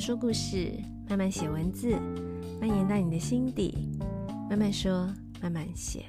[0.00, 0.72] 慢说故事，
[1.10, 1.94] 慢慢写文字，
[2.58, 3.86] 蔓延到你的心底。
[4.48, 5.06] 慢慢说，
[5.42, 6.06] 慢慢写。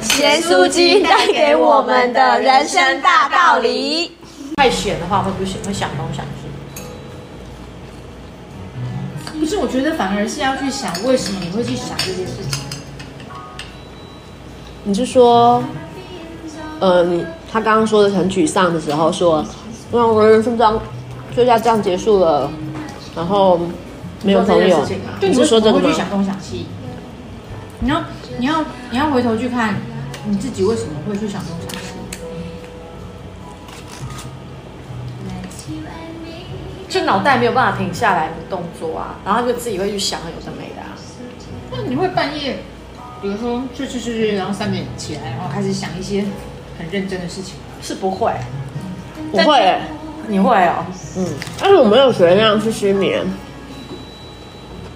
[0.00, 4.10] 咸酥鸡带给我们的人生大道理。
[4.56, 6.48] 太咸的话会不行，会想东想西。
[9.38, 12.64] 不是，我觉得反而是要去想，为什么你会去想这件事情。
[14.82, 15.62] 你是说，
[16.80, 19.46] 呃，你他刚刚说的很沮丧的时候，说，
[19.92, 20.76] 那我的人生这样
[21.36, 22.50] 就要这样结束了，
[23.14, 23.60] 然后
[24.24, 24.84] 没有朋友。
[25.20, 25.84] 对，你是说这个吗？
[25.84, 26.66] 会去想东想西。
[27.78, 28.02] 你要，
[28.38, 29.76] 你要，你要回头去看
[30.26, 31.84] 你自己为什么会去想东想西。
[36.88, 40.98] 就脑袋没有办法停下来的动作啊，然后就自己会去想有的没的啊。
[41.70, 42.58] 那你会半夜，
[43.22, 46.24] 比如说睡睡睡睡，然后三点起来，然后开始想一些
[46.78, 47.54] 很认真的事情？
[47.82, 48.32] 是不会，
[49.30, 49.82] 不会、欸，
[50.28, 50.86] 你会哦，
[51.18, 51.26] 嗯，
[51.60, 53.22] 但是我没有学那样去失眠，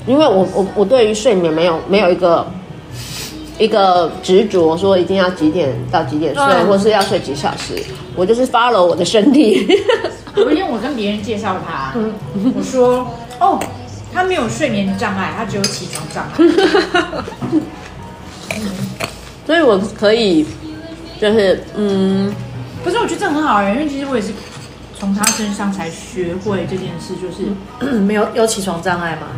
[0.06, 2.46] 因为我我我对于睡眠没有没有一个
[3.58, 7.74] 一个执着，说一定要几点到几点睡，嗯、或是要睡几小时，
[8.16, 9.66] 我就是 follow 我的身体。
[10.36, 11.92] 有一天我跟别人介绍他，
[12.54, 13.06] 我说
[13.40, 13.60] ：“哦，
[14.14, 16.38] 他没有睡眠障碍，他只有起床障碍。
[19.44, 20.46] ”所以我可以，
[21.20, 22.32] 就是嗯，
[22.84, 24.28] 不是，我觉得这很好，因为其实我也是
[24.98, 29.28] 从他身上才学会这件事，就是没有有起床障碍嘛，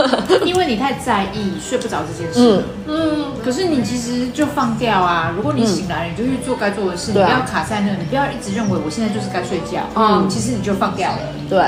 [0.44, 2.62] 因为你太在意睡不着这件事。
[2.86, 9.80] 嗯，可是你其实就放掉啊，如果你醒来，你就去做该做的事，你不要卡在那，你不要一直认为我现在就是该睡觉。
[9.94, 11.18] 嗯，其实你就放掉了。
[11.48, 11.64] 对，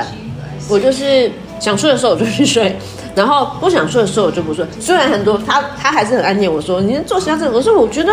[0.69, 2.77] 我就是想睡的时候我就去睡。
[3.15, 6.51] 然后不想睡的时候我就不睡，虽然很多他他还是很安静。
[6.51, 8.11] 我说你做其他事，我说我觉得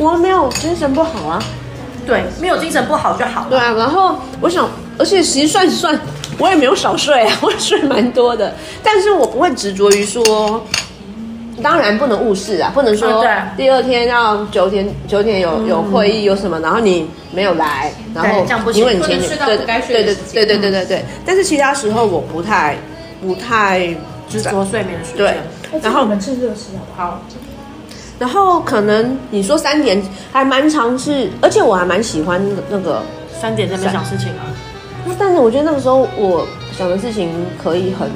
[0.00, 1.42] 我没有精神不好啊，
[2.06, 3.46] 对，没有精神不好就好了。
[3.50, 4.66] 对啊，然后我想，
[4.98, 6.00] 而且其实算一算，
[6.38, 8.54] 我也没有少睡啊， 我也睡蛮多的。
[8.82, 10.64] 但是我不会执着于说，
[11.62, 13.22] 当然不能误事啊，不能说
[13.58, 22.74] 第二天要九点九点有有会议有什么，然后你没有来，然后因为你前天对对对对对对对对，但是其他时候我不太
[23.20, 23.94] 不太。
[24.30, 27.20] 执着睡眠时间，对，然后我们趁热吃好不好？
[28.20, 30.00] 然后可能你说三点
[30.30, 33.02] 还蛮长，是而且我还蛮喜欢那个
[33.40, 34.44] 三点在那边想事情啊。
[35.06, 38.10] 那但是我觉得那个时候我想的事情可以很，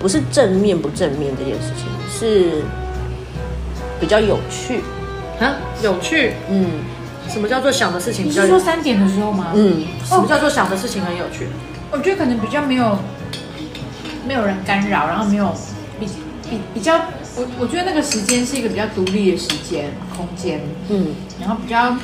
[0.00, 2.62] 不是正面不正面这件事情，是
[4.00, 4.80] 比较有趣
[5.40, 6.66] 啊，有趣，嗯，
[7.28, 8.26] 什么叫做想的事情？
[8.26, 9.52] 你是说三点的时候吗？
[9.54, 11.46] 嗯，什么叫做想的事情很有趣？
[11.92, 12.98] 我觉得可能比较没有
[14.26, 15.54] 没有人干扰，然后没有
[16.48, 16.96] 比比比较，
[17.36, 21.96] 我我觉得那个时间是一个比较独立的时间空间，嗯，然后比较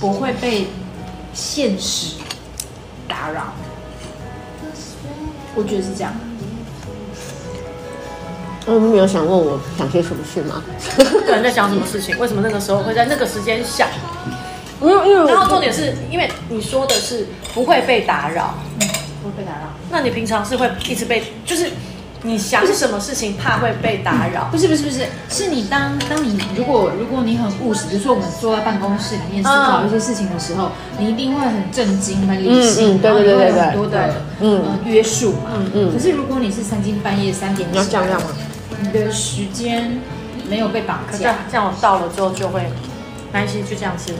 [0.00, 0.66] 不会被
[1.32, 2.16] 现实
[3.06, 3.52] 打扰，
[5.54, 6.12] 我觉得是这样。
[8.66, 10.62] 嗯，你没有想问我想些什么事吗？
[11.26, 12.18] 个人在想什么事情？
[12.18, 13.88] 为什么那个时候会在那个时间想？
[14.80, 18.54] 因为因为然后重点是因为你说的是不会被打扰。
[19.20, 21.68] 不会被打扰，那你平常是会一直被，就是
[22.22, 24.48] 你想什么事情怕会被打扰？
[24.50, 35.50] 不是不是不是，是你当当你如果如果你很务实，比如说我们坐在办公室里面思考一些事情的时候，你一定会很震惊、很理性，对对对对对，很多的嗯约束嘛。
[35.54, 35.92] 嗯嗯。
[35.92, 38.26] 可是如果你是三更半夜三点，你要这样吗？
[38.80, 40.00] 你的时间
[40.48, 42.62] 没有被绑架，这样我到了之后就会，
[43.32, 44.12] 没关系，就这样吃。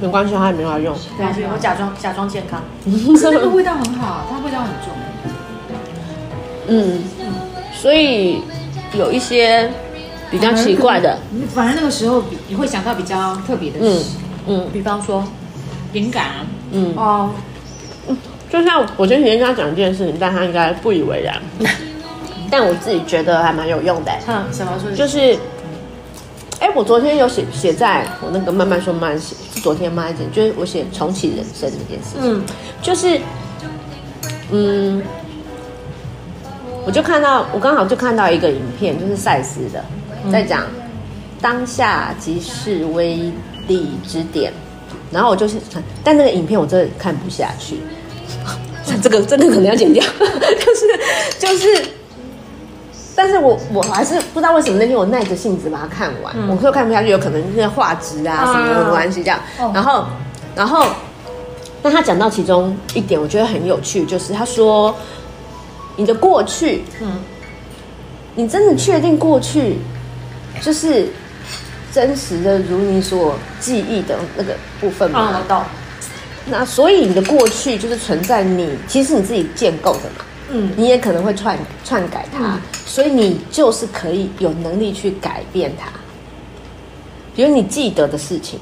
[0.00, 0.96] 没关系，它也没法用。
[1.18, 2.62] 对，我假装假装健康。
[2.84, 4.94] 可是那个味道很好，它味道很重。
[6.70, 7.02] 嗯，
[7.74, 8.40] 所以
[8.96, 9.70] 有一些
[10.30, 11.18] 比较奇怪的。
[11.52, 14.04] 反正那个时候，你会想到比较特别的事。
[14.46, 15.22] 嗯，比方说
[15.92, 16.46] 灵感。
[16.72, 17.30] 嗯哦，
[18.50, 21.36] 就像我前几天跟他讲一件事情，但他应该不以为然。
[22.50, 24.12] 但我自己觉得还蛮有用的。
[24.26, 24.90] 嗯，什么说？
[24.96, 25.36] 就是。
[26.60, 32.44] 哎，我昨天有写写在我那个慢慢说慢写，昨天慢一点，就是我写重启人生这件事情，嗯，
[32.82, 33.18] 就是，
[34.50, 35.02] 嗯，
[36.90, 39.80] 我就看到，我刚好就看到一个影片，就是赛斯的，
[40.28, 40.64] 在讲
[41.40, 43.32] 当下即是威
[43.68, 44.52] 力之点，
[45.12, 47.78] 然后我就是看，但那个影片我真的看不下去，
[49.00, 51.90] 这个真的可能要剪掉， 就是就是。
[53.14, 59.38] 但是我我还是不知道为什么那天我耐着性子把它看完，嗯、我说看不下去，有可能是画质啊什么的关系这样。
[59.60, 60.06] 嗯、然后，
[60.56, 60.86] 然后，
[61.82, 64.92] 那他讲到其中一点，我觉得很有趣，就是他说
[65.96, 67.18] 你的过去，嗯，
[68.34, 69.76] 你真的确定过去
[70.60, 71.08] 就是
[71.92, 75.32] 真实的如你所记忆的那个部分吗？
[75.32, 75.62] 嗯，我懂。
[76.46, 80.24] 那所以你的过去就是存在你，其实你自己建构的嘛。
[80.52, 85.88] 嗯，你也可能会篡篡改它，嗯、所以你就是可以有能力去改变它。
[87.36, 88.58] 比如你记得的事情，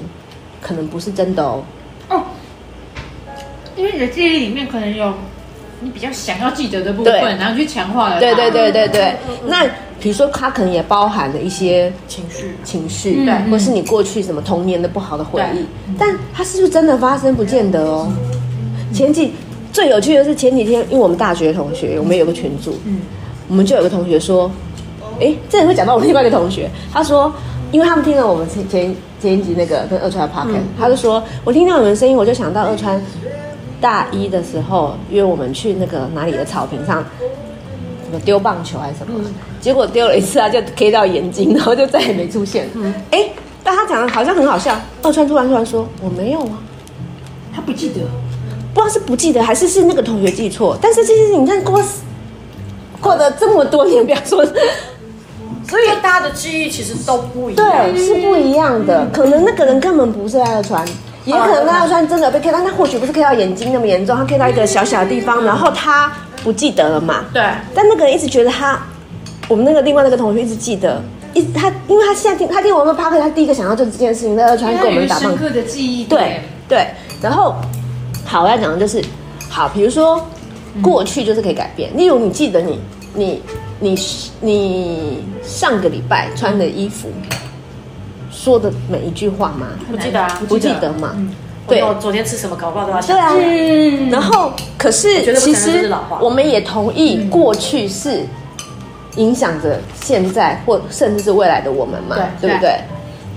[0.61, 1.63] 可能不是真的哦。
[2.09, 2.23] 哦，
[3.75, 5.11] 因为你的记忆里面可能有
[5.81, 8.19] 你比较想要记得的部分，然后去强化了。
[8.19, 9.15] 对对对对对。
[9.47, 9.65] 那
[9.99, 17.35] 比如说，它可能也包含了一些情绪、情绪，对，或是你过去什么童年的不好的回忆，嗯、但它是不是真的发生？
[17.35, 18.11] 不见得哦。
[18.11, 19.33] 嗯、前几。
[19.71, 23.01] 最有趣的是前几天，因为我们大学同学，我们有个群组，嗯，
[23.47, 24.51] 我们就有个同学说，
[25.21, 27.31] 哎，这也会讲到我们另外一个同学，他说，
[27.71, 32.99] 因为他们听了我们前前前一集那个跟二川的 podcast，他就说，我听到你们的声音，我就想到二川
[33.81, 37.03] 大一的时候约我们去那个哪里的草坪上，
[38.05, 39.13] 什么丢棒球还是什么，
[39.61, 42.67] 结果丢了一次啊，就 K 到眼睛，然后就再也没出现。
[42.73, 43.29] 嗯，哎，
[43.63, 46.59] 但他讲的好像很好笑，二川突然突然说，我没有啊，
[47.53, 48.01] 他不记得。
[48.71, 51.81] 不知道是不记得还是是那个同学记错，但是其实你看过
[53.01, 54.45] 过了这么多年，不要说，
[55.67, 59.07] 所以大家的记忆其实都不一样，对，是不一样的。
[59.11, 60.87] 可能那个人根本不是二川，
[61.25, 66.11] 也可能他二川真的被 K 到，他或许不是 K 到眼睛那么严重，他 K 到一个小小的地方，然后他
[66.43, 67.25] 不记得了嘛？
[67.33, 67.41] 对。
[67.73, 68.79] 但那个人一直觉得他，
[69.47, 71.01] 我们那个另外那个同学一直记得，
[71.33, 76.87] 一他，因为他现在听他听我们 Podcast，他第一个想到就是这件事情，那二川跟我们打棒，深刻的记忆，对对，
[77.21, 77.55] 然后。
[78.25, 79.03] 好，我要讲的就是，
[79.49, 80.23] 好，比如说
[80.83, 81.89] 过去就是可以改变。
[81.97, 82.79] 例如，你记得你
[83.15, 83.41] 你
[83.79, 83.97] 你
[84.39, 87.09] 你上个礼拜穿的衣服
[88.41, 89.67] 说的每一句话吗？
[89.91, 91.13] 不记得啊，不记得嘛？
[91.67, 93.13] 对，我昨天吃什么搞不好都要想。
[93.35, 98.23] 对啊，然后可是其实我们也同意，过去是
[99.17, 102.15] 影响着现在或甚至是未来的我们嘛？
[102.39, 102.79] 对，不对？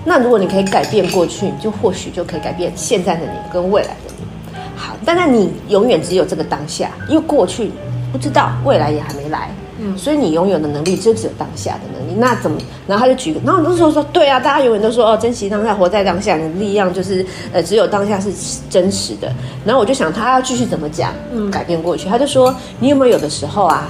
[0.04, 4.56] 那如果你可以改变过去，你就或许就可以改变现在的你跟未来的你。
[4.76, 7.72] 好但是你永远只有这个当下，因为过去
[8.12, 9.50] 不知道，未来也还没来，
[9.82, 12.14] 嗯，所以你拥有的能力就只有当下的能力。
[12.18, 12.56] 那怎么？
[12.86, 18.30] 然后他就举个，然后那时候说，对啊，大家永远都说哦，珍惜当下，活在当下，你的力量就是呃，只有当下是
[18.70, 19.32] 真实的。
[19.64, 22.08] 然后我就想他要继续怎么讲，嗯，改变过去。
[22.08, 23.88] 他就说，你有没有有的时候啊，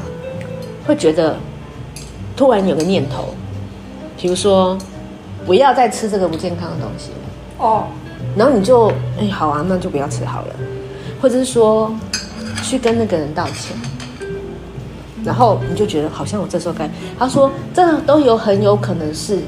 [0.87, 1.37] 会觉得
[2.37, 3.35] 突然有个念头，
[4.17, 4.79] 比如说
[5.45, 7.85] 不要再吃这个不健康的东西了，哦，
[8.37, 8.89] 然后你就
[9.21, 10.55] 哎，好啊，那就不要吃好了。
[11.21, 11.95] 或者是说，
[12.65, 13.77] 去跟那个人道歉，
[15.25, 16.89] 然后你就觉得好像我这时候该，
[17.19, 19.39] 他说这都有很有可能是，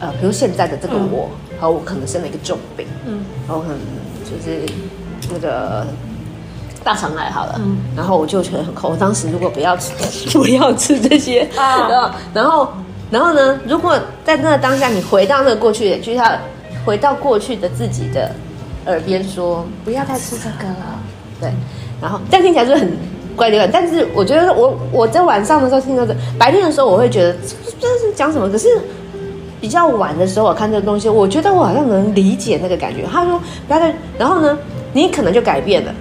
[0.00, 1.28] 呃，比如现在的这个我，
[1.60, 3.78] 和、嗯、我可能生了一个重病，嗯，然后可能
[4.24, 4.62] 就是
[5.32, 5.86] 那个
[6.84, 9.92] 大肠癌好了，嗯，然后我就觉得很抠，我当时如果不要吃，
[10.38, 11.88] 不要吃这些啊，
[12.34, 12.68] 然后
[13.10, 16.38] 然后呢，如果在那个当下你回到那个过去，就是他
[16.84, 18.30] 回到过去的自己的。
[18.86, 21.00] 耳边说不要再吃这个了，
[21.40, 21.50] 对，
[22.00, 22.96] 然后这样听起来就是很
[23.36, 27.36] 怪的，但是我觉得我我在晚上的时候听到这，白天的时候我会觉得
[27.78, 28.50] 这是讲什么？
[28.50, 28.68] 可是
[29.60, 33.04] 比较晚的时候我看这个东西，我觉得我好像能理解那个感觉。
[33.12, 34.58] 他说不要再，然后呢，
[34.92, 35.94] 你可能就改变了。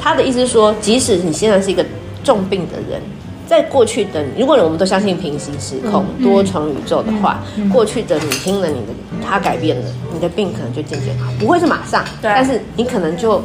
[0.00, 1.84] 他的意思是说，即使你现在是一个
[2.22, 3.00] 重病的人。
[3.48, 8.92] 在过去的，如果我们都相信平行时空、嗯、多重宇宙的话，嗯嗯、过去的你听了你的，
[9.24, 13.40] 他改变了，你的病可能就渐渐好，不会是马上，对但是你可能就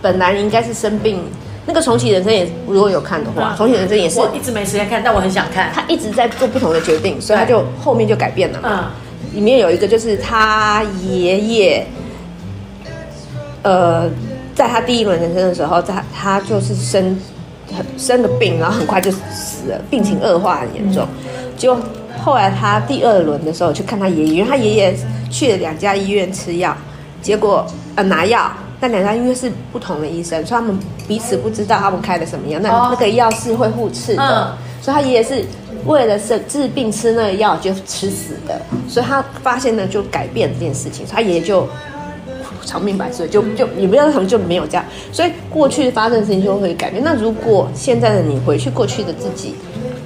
[0.00, 1.22] 本来应该是生病，
[1.68, 8.68] 那个重启人生也如果有看的话，重启人生也是我一直没时间看，但我很想看，他一直在做不同的决定，所以他就后面就改变了嘛。
[8.72, 11.86] 嗯，里面有一个就是他爷爷，
[13.62, 14.10] 呃，
[14.54, 17.20] 在他第一轮人生的时候，他他就是生。
[17.98, 21.06] 生个病，然后很快就死了，病情恶化很严重。
[21.54, 21.78] 就
[22.18, 24.96] 后来他第二轮的时候去看他爷爷，因为他爷爷
[25.30, 26.74] 去了两家医院吃药，
[27.20, 32.58] 结果呃拿药，但两家因为是不同的医生，所以他们彼此不知道他们开的什么药。
[32.60, 35.44] 那那个药是会互斥的，所以他爷爷是
[35.86, 41.68] 为了治治病吃那个药就吃死的，所以他发现呢就改变这件事情，所以他爷爷就。
[42.64, 47.02] 长命百岁，就就你不要什么就没有这样，所以过去发生的事情就会改变。
[47.02, 49.54] 那如果现在的你回去过去的自己，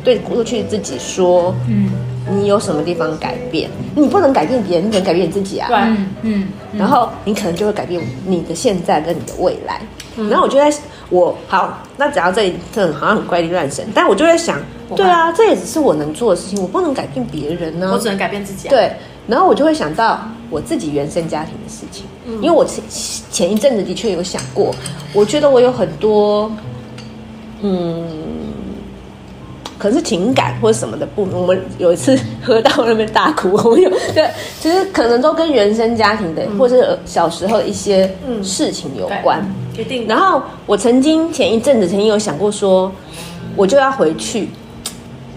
[0.04, 1.90] 对过去自己说，嗯，
[2.28, 3.70] 你有什么地方改变？
[3.94, 5.68] 你不能改变别人，你只能改变你自己啊。
[5.68, 5.78] 对，
[6.22, 9.80] 嗯，然后你可能就会改变你的现在跟你的未来。
[10.16, 10.70] 嗯、然后我就在
[11.08, 14.58] 我好，那只要这一阵好像很怪力乱神，但我就在想，
[14.94, 18.70] 对啊，这也只是我能做的事情，我不能改变别人呢、啊，我只能改变自己、啊。
[18.70, 18.92] 对。
[19.28, 22.04] 然后我就会想到我自己原生家庭的事情，
[22.42, 22.82] 因为我前
[23.30, 24.74] 前一阵子的确有想过，
[25.14, 26.50] 我觉得我有很多，
[27.60, 28.04] 嗯，
[29.82, 31.34] 可能是情感或者什么的部分。
[31.34, 38.08] 我们有一次喝到那边大哭，我有 对，其实可能都跟原生家庭的，嗯、或者是小时候一些
[38.44, 39.44] 事情有关。
[39.76, 40.06] 一定。
[40.06, 42.92] 然后我曾经前一阵子曾经有想过说，
[43.56, 44.50] 我就要回去，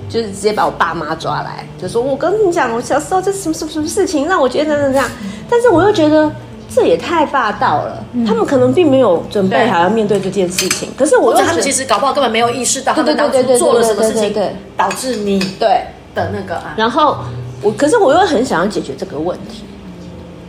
[0.08, 5.10] 就是直接把我爸妈抓来，就说我跟你讲，我小时候这什么什么什么事情让我觉得这样这样。
[5.50, 6.32] 但是我又觉得。
[6.76, 10.90] 这也太霸道了，嗯、他们可能并没有准备好要面对这件事情。
[10.98, 14.36] 可是我觉得他们其实搞不好根本没有意识到，他们当初做了什么事情，
[14.76, 16.74] 导致你对的那个啊。
[16.76, 17.18] 然后
[17.62, 19.64] 我，可是我又很想要解决这个问题，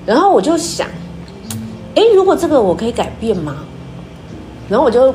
[0.04, 0.88] 然后我就想，
[1.94, 3.58] 哎，如果这个我可以改变吗？
[4.68, 5.14] 然后我就，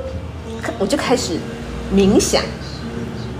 [0.80, 1.34] 我就开始
[1.94, 2.42] 冥想，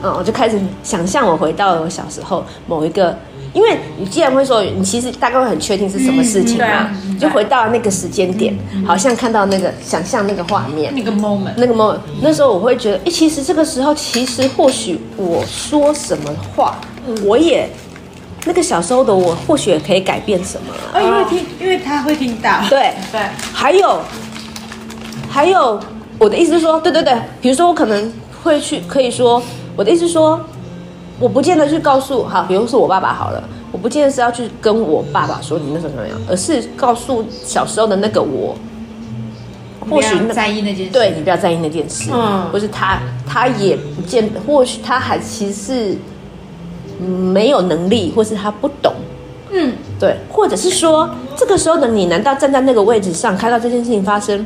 [0.04, 3.16] 嗯，我就开始想象我回到了我小时候某一个。
[3.54, 6.90] 因为你既然会说，你其实大概会很确定是什么事情嘛，
[7.20, 17.70] 就回到那个时间点，嗯、好像看到那个，想象那个画面，那个 moment，那个 moment，那时候我会觉得，哎，其实这个时候，其实或许我说什么话，嗯、我也
[18.46, 22.94] 那个小时候的我，或许也可以改变什么啊，因为听，因为他会听到，对。
[23.12, 23.20] 对，
[23.52, 24.02] 还有
[25.30, 25.78] 还有，
[26.18, 29.44] 我的意思是说，对对对，比如说我可能会去，可以说，
[29.76, 30.40] 我的意思是说。
[31.22, 38.56] 我不见得去告诉，好，比如说我爸爸好了，我不见得是要去跟我爸爸说你那时候怎么样，而是告诉小时候的那个我，
[39.88, 45.98] 或许在意那件事，对，你不要在意那件事，嗯，或是他他也不见得，或许他还其实是
[47.00, 48.92] 没有能力，或是他不懂，
[49.52, 54.44] 嗯，对，或者是说这个时候的你，难道站在那个位置上看到这件事情发生，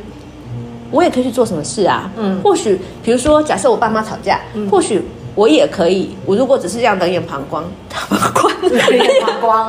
[0.90, 2.10] 我也可以去做什么事啊？
[2.18, 5.02] 嗯，或许比如说假设我爸妈吵架，嗯、或许。
[5.36, 9.68] 我也可以，我如果只是这样冷眼旁观，旁观，冷 眼旁观，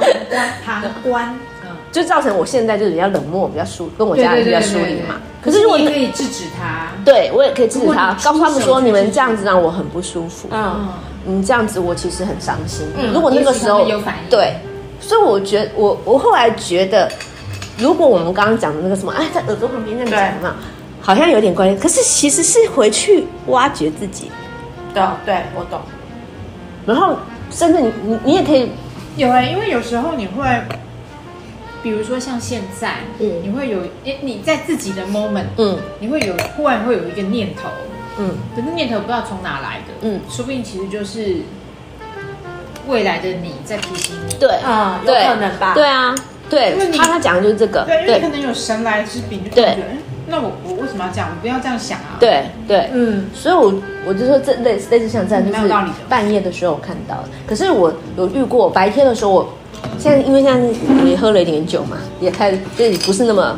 [0.65, 5.21] 旁观，嗯，就造成我现在就是比较冷漠，比较疏，跟我家人比较疏离嘛。
[5.43, 10.87] 可是如果你可以制止他，对我也可以制止他，告诉他们说你们这样子让我很不舒服，嗯，
[11.25, 12.87] 你这样子我其实很伤心。
[13.13, 14.55] 如果那个时候有反应，对，
[15.01, 17.11] 所以我觉得我我后来觉得，
[17.77, 20.55] 如果我们刚刚讲的那个什么，哎，在耳朵旁边那个讲嘛，
[21.01, 24.31] 好像有点关系，可是其实是回去挖掘自己。
[25.25, 25.81] 对，我懂。
[26.85, 27.17] 然后，
[27.51, 28.71] 甚至你你你也可以
[29.17, 30.45] 有哎、欸，因为有时候你会，
[31.83, 37.69] 比如说像现在，嗯，你会有你你在自己的 moment，嗯，你会有忽然会有一个念头，
[38.17, 41.37] 嗯，可是念头不知道从哪来的，嗯，说不定其实就是
[42.87, 44.49] 未来的你在提醒你，对。
[44.63, 45.73] 啊，有可能吧？
[45.73, 46.15] 对啊，
[46.49, 49.77] 对，因为他他讲的就是这个，对，因为可能有神来之笔，就对。
[50.29, 51.29] 那我我为什么要这样？
[51.29, 52.17] 我不要这样想啊！
[52.19, 53.73] 对对，嗯，所以我
[54.05, 55.73] 我就说这类似类似像这样，就是
[56.09, 57.29] 半夜的时候我看到的。
[57.47, 59.53] 可是我有遇过白天的时候，我
[59.97, 60.67] 现在因为现在
[61.05, 63.57] 也喝了一点酒嘛，也开始就不是那么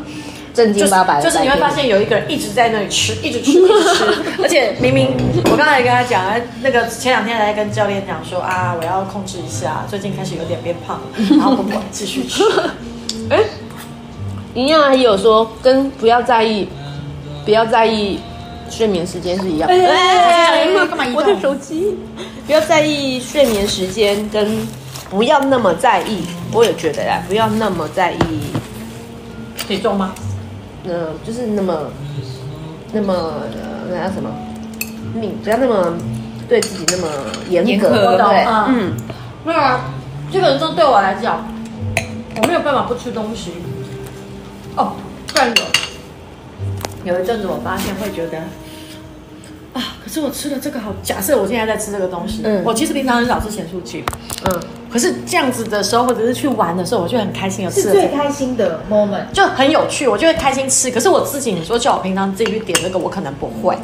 [0.53, 1.23] 正经八百的。
[1.23, 4.05] 就是你会发现有一个人一直在那里吃，一直吃，一直吃，
[4.43, 5.09] 而且明明
[5.51, 6.23] 我刚才跟他讲，
[6.61, 10.99] 那个前两天还在跟教练讲说啊，我要控制一下，最近开始有点变胖，
[11.31, 12.43] 然后不管继续吃。
[13.31, 13.39] 哎。
[14.55, 16.67] 营养还有说跟不要在意，
[17.45, 18.19] 不要在意
[18.69, 19.73] 睡眠时间是一样的。
[19.75, 21.05] 哎，干嘛？
[21.15, 21.97] 我的手机。
[22.45, 24.67] 不要在意睡眠时间，跟
[25.09, 26.23] 不要那么在意。
[26.51, 28.17] 我也觉得呀，不要那么在意
[29.67, 30.13] 体重吗？
[30.85, 31.91] 嗯，就是那么
[32.91, 33.33] 那么
[33.91, 34.31] 那叫什么？
[35.13, 35.93] 你不要那么
[36.47, 37.07] 对自己那么
[37.49, 38.45] 严格，对不对？
[38.67, 38.93] 嗯，
[39.45, 39.81] 没有啊。
[40.31, 41.47] 这个人说对我来讲，
[42.41, 43.53] 我没有办法不吃东西。
[44.75, 44.93] 哦，
[45.27, 45.49] 突然
[47.05, 48.37] 有，有一阵子我发现会觉得
[49.73, 50.93] 啊，可是我吃了这个好。
[51.03, 54.03] 假设我现在在吃这个东西，嗯，我其实平常很少吃咸酥鸡，
[54.45, 54.61] 嗯，
[54.91, 60.89] 可是这样子的时候，或者是去玩的时候，我就很开心，有吃是最开心的 moment，就很有趣，我就会开心吃。
[60.91, 63.75] 可是我自己，你说叫我平常自己去点这个，我可能不会。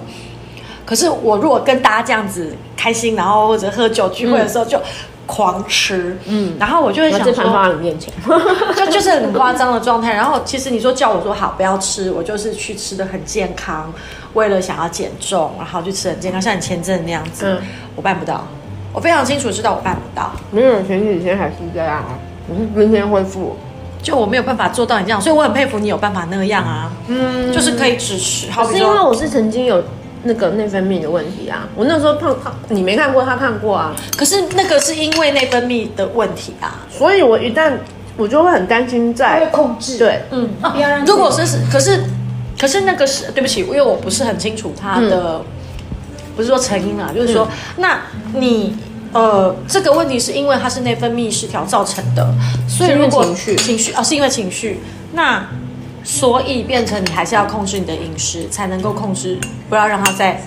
[0.86, 4.80] 可是我如果跟大家这样子开心，然后或者喝酒聚会的时候就。
[5.26, 8.14] 狂吃，嗯，然后我就会想说，放在你面前，
[8.76, 10.14] 就就是很夸张的状态。
[10.14, 13.92] 然后其实你说叫我说好不要吃，我就是去吃的很健康，
[14.34, 17.58] 为了想要减重，然后去吃很健康，像你前阵那样子，嗯，
[17.96, 18.46] 我办不到，
[18.94, 20.32] 我非常清楚知道我办不到。
[20.52, 23.56] 没有前几天还是这样啊，我是今天恢复，
[24.02, 28.52] 就我没有办法做到你这样，所以我很佩服你有办法那样啊，嗯，就是可以只吃。
[28.52, 29.84] 好，是因为我是曾经有。
[30.28, 33.96] 那个内分泌的问题啊，我那时候胖胖，你没看过，他看过啊。
[34.18, 37.74] 可是那个是因为内分泌的问题啊，所以我一旦
[38.18, 41.06] 我就会很担心在会控制，对，嗯，不要让。
[41.06, 42.04] 如果是是，可是
[42.60, 45.46] 可是那个是对不起，因为我不是很清楚他的，嗯、
[46.36, 48.02] 不是说成因啊，就是说，嗯、那
[48.34, 48.76] 你
[49.14, 52.28] 呃这个问题是因为它是内分泌失调造成的，
[52.68, 54.82] 所以如果情绪情绪啊是因为情绪
[55.14, 55.46] 那。
[56.06, 60.40] 所以变成你还是要控制你的饮食，才能够控制，不要让它再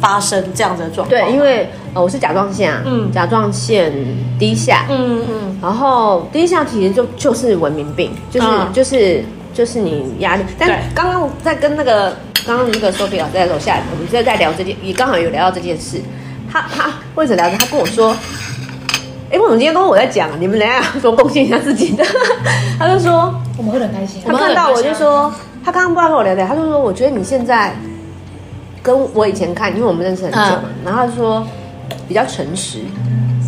[0.00, 1.08] 发生这样的状况？
[1.08, 3.92] 对，因为呃我是甲状腺啊，嗯甲状腺
[4.38, 10.44] 低下，嗯嗯，然后低下其实就就是文明病，就是、嗯就是就是你压力。
[10.56, 12.16] 但对刚刚在跟那个
[12.46, 16.00] 刚刚那个 Sophia 在楼下，我们就在聊这件，也刚好有聊到这件事。
[16.50, 17.56] 他他为什么聊着？
[17.58, 18.16] 他跟我说，
[19.30, 20.28] 哎，为什么今天都是我在讲？
[20.40, 22.04] 你们等一下说贡献一下自己的。
[22.78, 24.22] 他就说，我们会很开心。
[24.26, 25.32] 他看到我就说，
[25.64, 27.74] 他刚刚不知道跟我聊聊，他就说，我觉得你现在
[28.82, 31.46] 跟我以前看，因为我们认识很久嘛，嗯然后说
[32.06, 32.78] 比较诚实。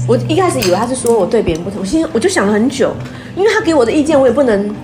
[0.08, 2.92] 我一开始以为他是说我对别人不同，我现在我就想了很久，
[3.36, 4.74] 因为他给我的意见我也不能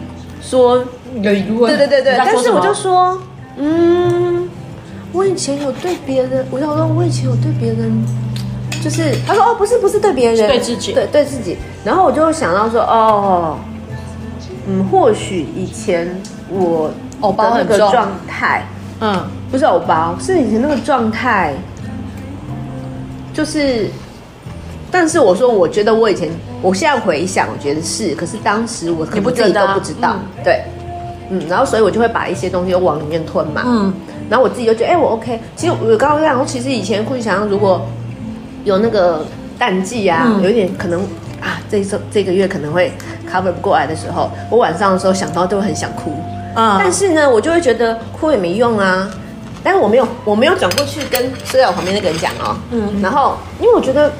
[0.40, 0.82] 说，
[1.20, 1.76] 有疑问。
[1.76, 3.20] 对对对对，但是我就说，
[3.58, 4.48] 嗯，
[5.12, 7.90] 我以前有对别人，我就说我以前有对别人，
[8.88, 10.92] 就是他说哦不是不是对别人，对自己。
[10.92, 13.58] 对对自己，然后我就想到说哦，
[14.68, 16.08] 嗯，或许以前
[16.48, 16.90] 我
[17.20, 18.64] 偶包那个状态。
[19.00, 21.52] 嗯，不是偶包，是以前那个状态，
[23.34, 23.90] 就是，
[24.90, 26.30] 但是我说，我觉得我以前，
[26.62, 29.74] 我现在回想，我觉得是，可是当时我可你不能自己觉得啊？
[29.74, 30.62] 都不知道，对，
[31.28, 33.92] 嗯，然后所以我就会把一些东西往里面吞嘛，嗯，
[34.30, 37.86] 然后我自己就觉得，哎、我 OK，其实我刚刚讲，其实以前会想象，如果
[38.66, 39.24] 有那个
[39.58, 41.00] 淡季啊，嗯有一点可能
[41.40, 42.92] 啊，这一周这个月可能会
[43.32, 46.12] cover 不过来的时候，我晚上的时候想到都会很想哭。
[46.56, 49.08] 嗯但是呢，我就会觉得哭也没用啊。
[49.62, 52.56] 但是我没有，我没有转过去跟睡在我旁边那个人讲哦。
[52.70, 53.00] 嗯。
[53.02, 54.10] 然后，因为我觉得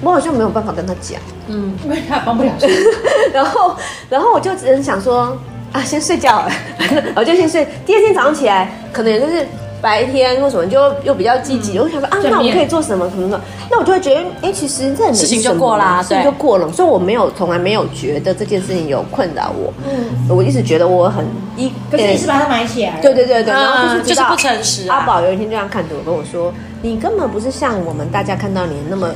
[0.00, 1.20] 我好像没有办法跟他讲。
[1.48, 2.66] 嗯，因为他帮不了事。
[3.32, 3.76] 然后，
[4.10, 5.36] 然后我就只能想说
[5.72, 6.50] 啊，先睡觉了，
[7.14, 7.66] 我就先睡。
[7.84, 9.46] 第二天早上起来，可能也就是
[9.80, 11.78] 白天或什么，就又比较积极。
[11.78, 13.40] 我就想说啊，那我们可以做什么什么的？
[13.70, 16.70] 那我就会觉得，哎，其实这事情就什么过啦事情就过了。
[16.72, 19.72] 所以我没有从来没有觉得这件事情有困扰我。
[19.86, 20.34] 嗯。
[20.34, 21.24] 我一直觉得我很
[21.56, 23.02] 一，可是你是把它埋起来了。
[23.02, 26.52] 对对对对，然后就是不诚实啊阿宝有一天这样看着我跟我说
[26.82, 29.08] ：“你根本不是像我们大家看到你那么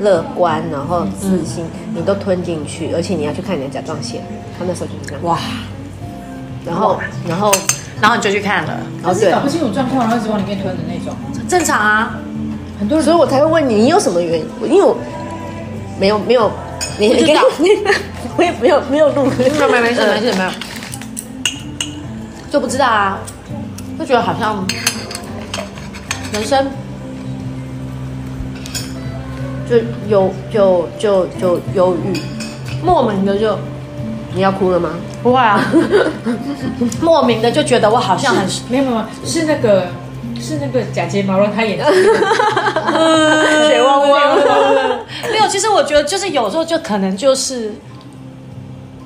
[0.00, 4.22] 乐观，然后自信，你都吞进去，而且你要去看你的甲状腺。”
[4.58, 5.22] 他那时候就是这样。
[5.24, 5.38] 哇，
[6.64, 7.52] 然后然后
[8.00, 11.14] 然后你就去看了，哦对他是搞，不清楚状况，然后一直往里面吞的那种。
[11.48, 12.18] 正常啊，
[12.78, 14.46] 很多人所以我才会问你，你有什么原因？
[14.70, 14.96] 因为我
[15.98, 16.50] 没有没有，
[16.98, 17.42] 你你知道。
[18.36, 20.50] 我也没有没有录，没有没有没事没事没有，
[22.50, 23.18] 就不知道啊，
[23.96, 24.66] 就觉得好像
[26.32, 26.66] 人生
[29.70, 29.76] 就
[30.08, 32.18] 有就就就忧郁。
[32.84, 33.56] 莫名的就
[34.34, 34.90] 你要哭了吗？
[35.22, 35.64] 不会啊，
[37.00, 39.86] 莫名的就觉得我好像很没有没有，是那个
[40.40, 41.84] 是那个假睫毛让他演的
[43.68, 45.00] 水汪汪的。
[45.30, 47.72] 没有，其实我觉得就是有时候就可能就是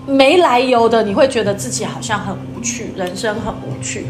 [0.07, 4.07] 没来由的，你会觉得自己好像很无趣，人生很无趣。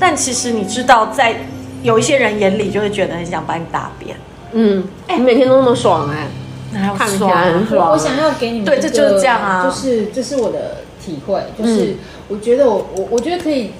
[0.00, 1.36] 但其实你知道，在
[1.82, 4.16] 有一些人眼里，就会觉得很想把你打扁。
[4.52, 6.26] 嗯，你每天都那么爽哎、
[6.72, 7.90] 哪有看起爽啊来很爽。
[7.90, 9.64] 我想要给你们对这就是这样啊。
[9.64, 11.96] 就是这是我的体会，就是
[12.28, 13.72] 我觉得我我我觉得可以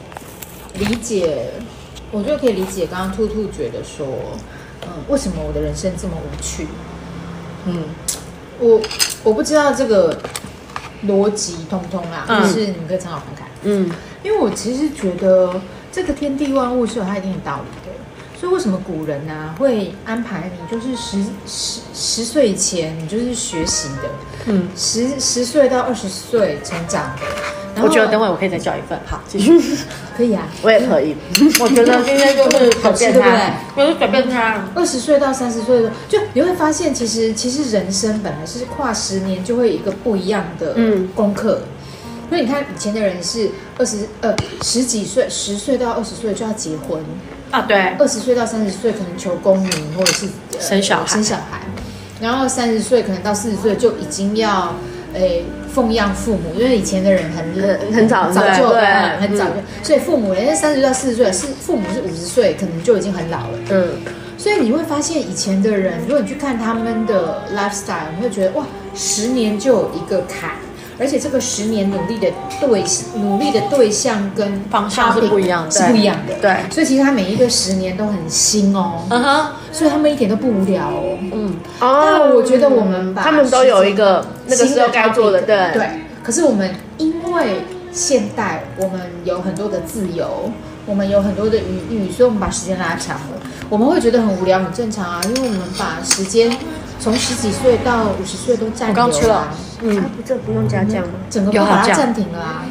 [0.74, 1.50] 理解，
[2.10, 4.06] 我觉得可以理解刚刚兔兔觉得说，
[4.82, 6.66] 嗯，为什么我的人生这么无趣？
[7.66, 7.84] 嗯，
[8.60, 8.80] 我
[9.24, 10.18] 我不知道这个
[11.06, 12.42] 逻辑通不通啦，嗯。
[12.42, 13.48] 就是你们可以参考看看。
[13.64, 13.90] 嗯，
[14.22, 17.87] 因为我其实觉得这个天地万物是有它一定的道理的，
[18.38, 24.08] 所以为什么古人呢、啊、会安排你就是十十十岁以前你就是学习的，
[24.46, 27.22] 嗯，十十岁到二十岁成长的，
[27.74, 28.96] 然后我觉得等会我可以再叫一份。
[29.06, 29.60] 好，继续。
[30.16, 31.16] 可以啊，我也可以。
[31.60, 33.86] 我觉得今天就是好吃对不对？
[33.86, 34.64] 就是随便他。
[34.74, 41.62] 二十岁到三十岁的，就你会发现，其实其实人生本来是跨十年就会有一个不一样的嗯功课。
[42.28, 47.00] 所以你看，以前的人是二十呃十几岁，十岁到二十岁就要结婚，
[47.50, 51.06] 啊，对，二十岁到三十岁可能求功名或者是、呃生小孩。
[51.06, 51.60] 生小孩，
[52.20, 54.74] 然后三十岁可能到四十岁就已经要
[55.14, 59.20] 诶奉养父母，因为以前的人很很很早早就对嗯。
[59.20, 59.52] 很早就。
[59.52, 63.58] 嗯，所以父母人家三十到四十岁是父母是五十岁，可能就已经很老了。
[63.70, 63.88] 嗯，
[64.36, 70.50] 所以你会发现，以前的人，如果你去看他们的 lifestyle，你会觉得哇，十年就有一个坎，
[70.98, 72.28] 而且这个十年努力的
[72.60, 72.84] 对
[73.16, 76.34] 努力的对象跟方向是不一样的是不一样的。
[76.40, 81.18] 对所以其实他每一个十年都很新哦，嗯哼，所以他们一点都不无聊哦。
[81.32, 85.88] 嗯，但我觉得我们把他们都有一个那个时候该做的，新对对。
[86.22, 90.50] 可是我们因为现代，我们有很多的自由，
[90.84, 93.40] 我们有很多的余裕，所以我们把时间拉长了。
[93.70, 96.50] 我们会觉得很无聊，很正常啊，因为我们把时间
[97.00, 99.48] 从十几岁到五十岁都占我刚吃了
[99.82, 101.08] 嗯，不这不用加酱吗？
[101.30, 102.64] 整个都把它暂停了啊。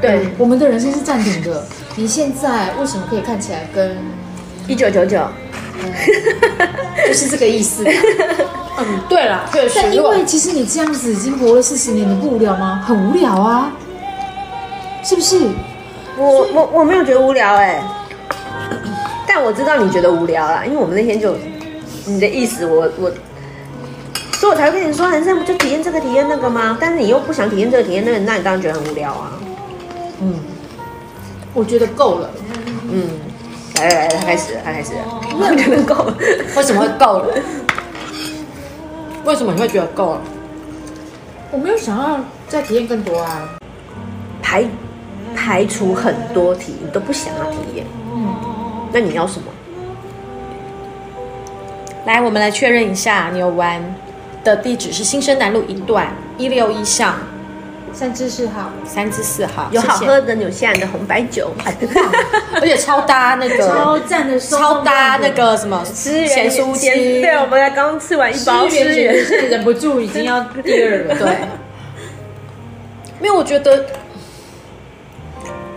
[0.00, 1.64] 对，我们的人生是暂停的。
[1.96, 3.96] 你现在为什么可以看起来跟
[4.66, 5.26] 一九九九，
[7.06, 7.84] 就是这个意思。
[8.76, 9.74] 嗯，对了，确实。
[9.76, 12.82] 但因为其实你这样子已经活了四十年，你不无聊吗？
[12.86, 13.70] 很无聊啊，
[15.04, 15.40] 是不是？
[16.16, 17.82] 我我我没有觉得无聊哎、欸，
[19.26, 21.36] 但我知道你觉得无聊啦，因为我们那天就
[22.04, 23.12] 你的意思我，我我，
[24.44, 26.76] 所以我才会跟你说，人生不就体验这个体验那个吗？
[26.78, 29.32] 但是你又不想体验这个体验那个，那你当然觉得很无聊啊。
[30.20, 30.38] 嗯，
[31.54, 32.30] 我觉得够了。
[32.90, 33.08] 嗯，
[33.76, 35.00] 来来来，他开始，他开始了，
[35.32, 36.14] 我觉得够了。
[36.54, 37.34] 为什么会够了？
[39.24, 40.20] 为什么你会觉得够了？
[41.50, 43.48] 我没有想要再体验更多啊。
[44.42, 44.66] 排
[45.34, 47.86] 排除很多体，你都不想要体验。
[48.14, 48.28] 嗯，
[48.92, 49.46] 那你要什么？
[52.04, 53.82] 来，我们来确认一下，牛湾
[54.44, 57.16] 的地址是新生南路一段一六一巷。
[57.92, 61.54] 三至四号，三至四号有好喝的纽西兰的红白酒，
[62.54, 66.90] 而且超搭那个超赞的，超搭那个什么咸酥鸡。
[67.22, 71.14] 对，我们才刚吃完一包，吃元现在忍不住已经要第二了。
[71.22, 71.36] 对，
[73.20, 73.86] 因为我觉得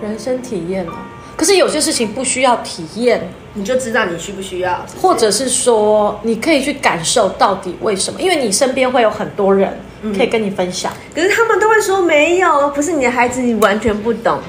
[0.01, 0.93] 人生体验了，
[1.35, 9.77] 可是有些事情不需要体验，你就知道你需不需要，或者是说你可以去感受到底为什么，因为你身边会有很多人。
[10.15, 14.39] 可以跟你分享，可是他们都会说没有，不是你的孩子，你完全不懂。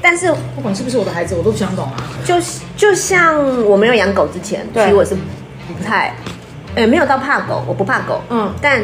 [0.00, 2.08] 但是不管是不是我的孩子，我都不想懂啊。
[2.24, 2.34] 就
[2.74, 6.16] 就像我没有养狗之前，其实我是不太，
[6.74, 8.82] 呃，没有到怕狗，我不怕狗，嗯，但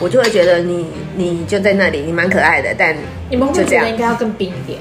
[0.00, 2.96] 我就会觉得你你就在那里，你蛮可爱的，但
[3.28, 4.80] 你们会觉得应该要更冰一点，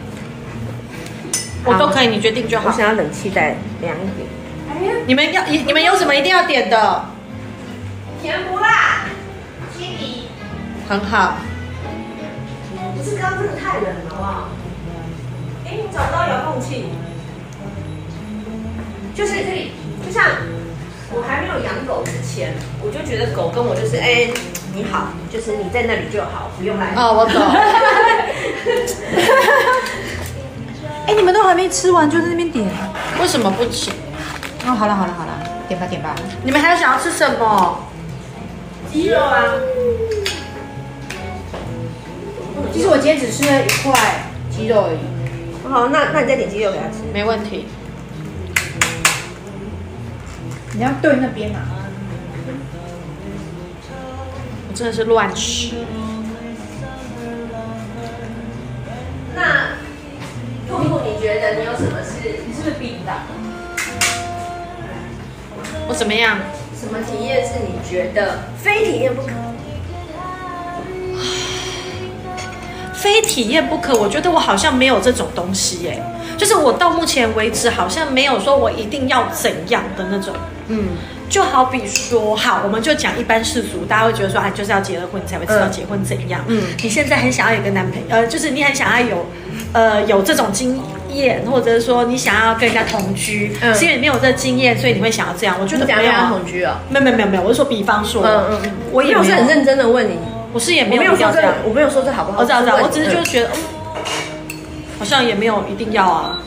[1.65, 2.67] 我都可以，你决定就好。
[2.67, 4.28] 我想要冷气再凉一点。
[4.69, 7.06] 哎呀，你们要你们有什么一定要点的？
[8.21, 9.01] 甜不辣。
[10.88, 11.38] 很好，
[12.95, 14.49] 不是刚刚真的太冷了，好不好？
[15.65, 16.86] 哎，你找不到遥控器，
[19.15, 19.71] 就是这里，
[20.06, 20.23] 就像
[21.12, 24.30] 我还没有养狗之前，我就觉得狗跟我就是哎，
[24.75, 26.93] 你好，就是你在那里就好，不用来。
[26.95, 27.41] 哦，我懂。
[31.07, 32.67] 哎，你们都还没吃完就在那边点，
[33.21, 33.91] 为什么不吃？
[34.65, 35.31] 哦，好了好了好了，
[35.67, 36.15] 点吧点吧。
[36.43, 37.79] 你们还有想要吃什么？
[38.91, 39.43] 鸡肉啊。
[42.73, 44.99] 其实我今天只吃了一块鸡肉而已。
[45.69, 47.67] 好，那那你再点鸡肉给他吃，没问题。
[50.73, 51.59] 你要对那边嘛？
[54.67, 55.75] 我真的是乱吃。
[63.05, 63.13] 的？
[65.87, 66.37] 我怎么样？
[66.79, 69.29] 什么体验是你觉得非体验不可？
[72.93, 76.01] 非体验不可，我觉得我好像没有这种东西耶，
[76.37, 80.33] 就是我到目前为止好像没有说我一定要怎样的那种，
[80.67, 80.87] 嗯，
[81.29, 89.25] 就好比说，好，我们就讲一般世俗，大家会觉得说，啊，就是要结了婚你才会知道结婚怎样，嗯，你现在很想要有个男朋友，呃，就是你很想要有，
[89.73, 90.81] 呃，有这种经
[91.15, 95.58] 验，或者是说你想要跟人家同居，嗯，是因为你没有这个经验，所以你会想要这样。
[95.60, 100.17] 我觉得不要同居啊，没有没有没有没有，我是说比方说，嗯嗯嗯，我也没有是很认真的问你。
[100.54, 102.39] 我是也没有说这样，我没有说这好不好？
[102.39, 104.56] 我知道，知道，我只是就觉得，嗯，
[104.97, 106.39] 好像也没有一定要啊。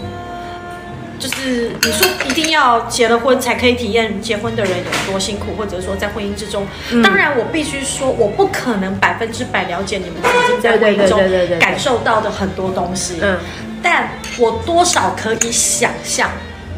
[1.19, 6.65] 就是你说一定要结了婚才可以体验结婚的人有多辛苦，或者说在婚姻之中，
[7.03, 11.21] 当然我必须说，我不可能百分之百了解你们曾经在婚姻中
[11.59, 13.19] 感受到的很多东西。
[13.21, 13.37] 嗯，
[13.83, 16.31] 但我多少可以想象，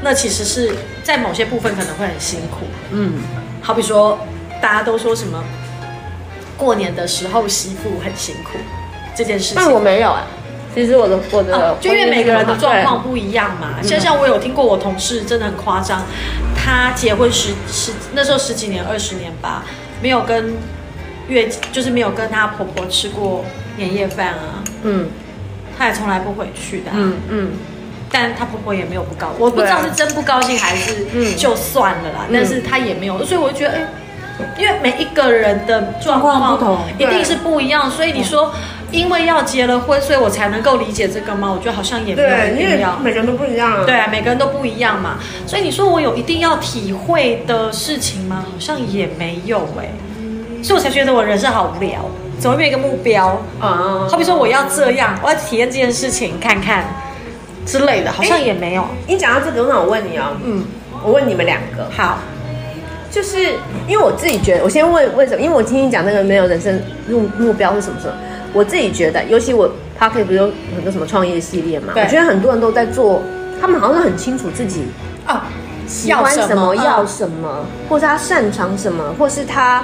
[0.02, 2.66] 那其实是在某些部分可能会很辛苦。
[2.90, 3.14] 嗯，
[3.60, 4.18] 好比说
[4.60, 5.42] 大家都说什么。
[6.56, 8.58] 过年的时候媳妇很辛苦，
[9.16, 9.54] 这件事情。
[9.56, 10.26] 但我没有啊，
[10.74, 13.82] 其实我的我的、啊，就因为每个人的状况不一样嘛。
[13.82, 16.02] 像像我有听过我同事真的很夸张，
[16.54, 19.64] 她结婚十十那时候十几年二十年吧，
[20.02, 20.54] 没有跟
[21.28, 23.42] 月就是没有跟她婆婆吃过
[23.78, 24.62] 年夜饭啊。
[24.82, 25.08] 嗯，
[25.80, 26.94] 她也从来不回去的、啊。
[26.96, 27.50] 嗯嗯，
[28.12, 32.26] 但她婆婆也没有不高，我不知道是真不高兴还是嗯就算了啦。
[32.28, 33.88] 嗯、但是她也没有，所以我就觉得哎。
[34.56, 38.50] 因为每一个人的状况不同，一定是不一样，所以你说，
[38.90, 41.52] 因为要结了婚，所以我才能够理解这个吗？
[41.52, 43.84] 我觉得好像也没有一定要，每个人都不一样。
[43.84, 48.42] 对啊，每个人都不一样嘛，所以你说我有一定要体会的事情吗？
[48.50, 49.90] 好像也没有哎，
[50.62, 52.08] 所以我才觉得我人生好无聊，
[52.40, 54.08] 怎么没有一个目标啊？
[54.08, 56.84] 好比说我要这样，我要体验这件事情看看
[57.66, 58.84] 之类的，好像也没有。
[59.06, 60.64] 你讲到这个，那我问你啊，嗯，
[61.04, 62.18] 我问你们两个，好。
[63.12, 63.42] 就是
[63.88, 65.40] 因为我自己觉得，我先问为什么？
[65.40, 68.14] 因为我听你讲那个没有人生目目标是什么时候？
[68.52, 70.44] 我自己觉得，尤其我 Podcast 不是有
[70.76, 71.92] 很多什么创业系列嘛？
[71.96, 73.20] 我觉得很多人都在做，
[73.60, 74.84] 他们好像很清楚自己
[75.26, 75.44] 啊
[75.88, 79.82] 喜欢什么，要什么要什么，或是他擅长什么，或是他，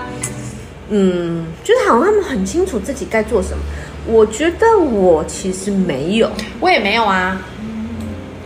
[0.90, 3.58] 嗯，就是好像他们很清楚自己该做什么。
[4.06, 7.40] 我觉得我其实没有，我也没有啊。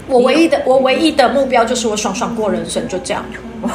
[0.06, 3.24] 我唯一的我唯一的目标就是我爽爽过人生，就这样。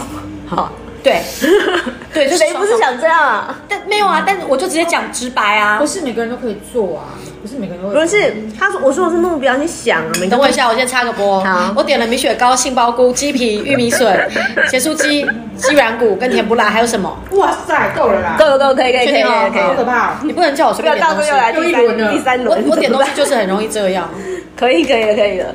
[0.47, 0.71] 好，
[1.03, 1.21] 对，
[2.13, 3.61] 对，就是谁不是想这样啊？
[3.69, 5.79] 但没有啊，但我就直接讲直白啊。
[5.79, 7.13] 不是每个人都可以做啊，
[7.45, 7.93] 不是每个人都会。
[7.93, 11.43] 不是，他说我说的是目标，你想啊，等我一下，我先插个播。
[11.43, 14.27] 好，我点了米雪糕、杏鲍菇、鸡皮、玉米笋、
[14.67, 15.23] 咸酥鸡、
[15.55, 17.15] 鸡软骨跟甜不辣，还有什么？
[17.33, 18.35] 哇塞，够了啦！
[18.39, 20.15] 够了够了，可以可以可以可以，好可怕！
[20.23, 21.29] 你不能叫我随便点东西。
[21.29, 22.63] 又来第三轮，第三轮。
[22.63, 24.09] 我我点东西就是很容易这样。
[24.57, 25.53] 可以可以可以的。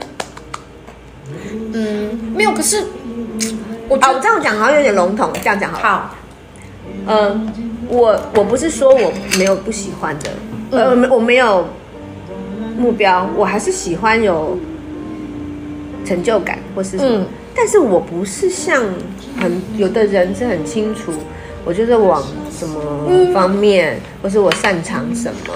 [1.74, 2.84] 嗯，没有，可是
[3.88, 5.80] 我觉得这样讲好像有点笼统，这样讲好。
[5.80, 6.10] 好，
[7.08, 7.52] 嗯，
[7.88, 10.30] 我我不是说我没有不喜欢的，
[10.70, 11.66] 呃，我没有
[12.80, 14.58] 目标，我还是喜欢有
[16.04, 18.82] 成就感或是什么，但是我不是像
[19.38, 21.12] 很有的人是很清楚，
[21.64, 22.80] 我就是往什么
[23.34, 25.54] 方面，或是我擅长什么，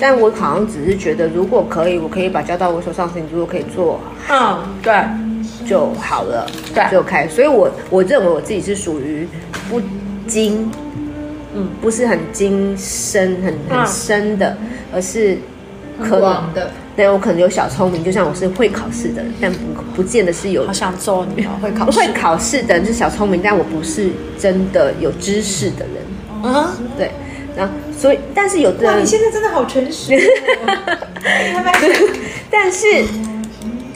[0.00, 4.92] 但我好像只是觉得，如果可以，我可以把交到我手上的事情，如果可以做，嗯，对。
[5.64, 7.26] 就好了，对，就开。
[7.28, 9.26] 所以我我认为我自己是属于
[9.68, 9.80] 不
[10.26, 10.70] 精，
[11.54, 14.56] 嗯，不是很精深、很很深的，
[14.92, 15.38] 而是
[16.02, 16.70] 可能的。
[16.96, 19.58] 对，我可能有小聪明，就像我是会考试的人，但不
[19.96, 20.66] 不见得是有。
[20.66, 21.50] 好想揍你哦！
[21.60, 25.96] 会考会考试的人是小聪明，但我不是真的有知识的人。
[26.42, 27.10] 嗯，对。
[27.56, 30.14] 然后，所以，但是有的人，哇，你现在真的好诚实。
[32.50, 32.86] 但是，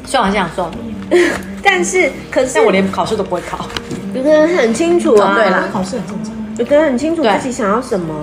[0.06, 0.70] 虽然我这样揍
[1.10, 1.28] 你。
[1.62, 3.68] 但是，可是，但我连考试都不会考。
[4.14, 6.32] 有的人很清楚啊，对啦，考试很正常。
[6.58, 8.14] 有的人很清楚自己想要什么。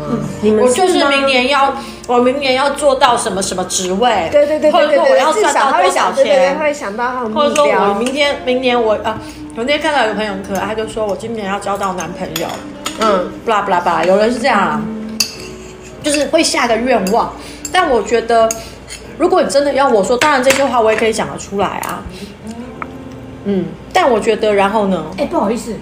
[0.42, 1.74] 你们我就是明年要，
[2.08, 4.30] 我明年要做到什么什么职位？
[4.32, 6.56] 对对对对对，或者说我要赚到多少钱？
[6.56, 7.44] 他会想到他的目标。
[7.44, 9.20] 或者说我明天明年我啊，
[9.56, 12.48] 我那天看到有个朋友很可爱，他就说我今年要交到男朋友。
[13.00, 14.82] 嗯，不啦不啦不啦，有人是这样啊，
[16.04, 17.32] 就是会下个愿望。
[17.72, 18.50] 但我觉得，
[19.18, 22.02] 如果你真的要我说，当然这句话我也可以讲得出来啊。
[23.46, 25.04] 嗯，但我觉得，然后呢？
[25.18, 25.76] 哎，不好意思，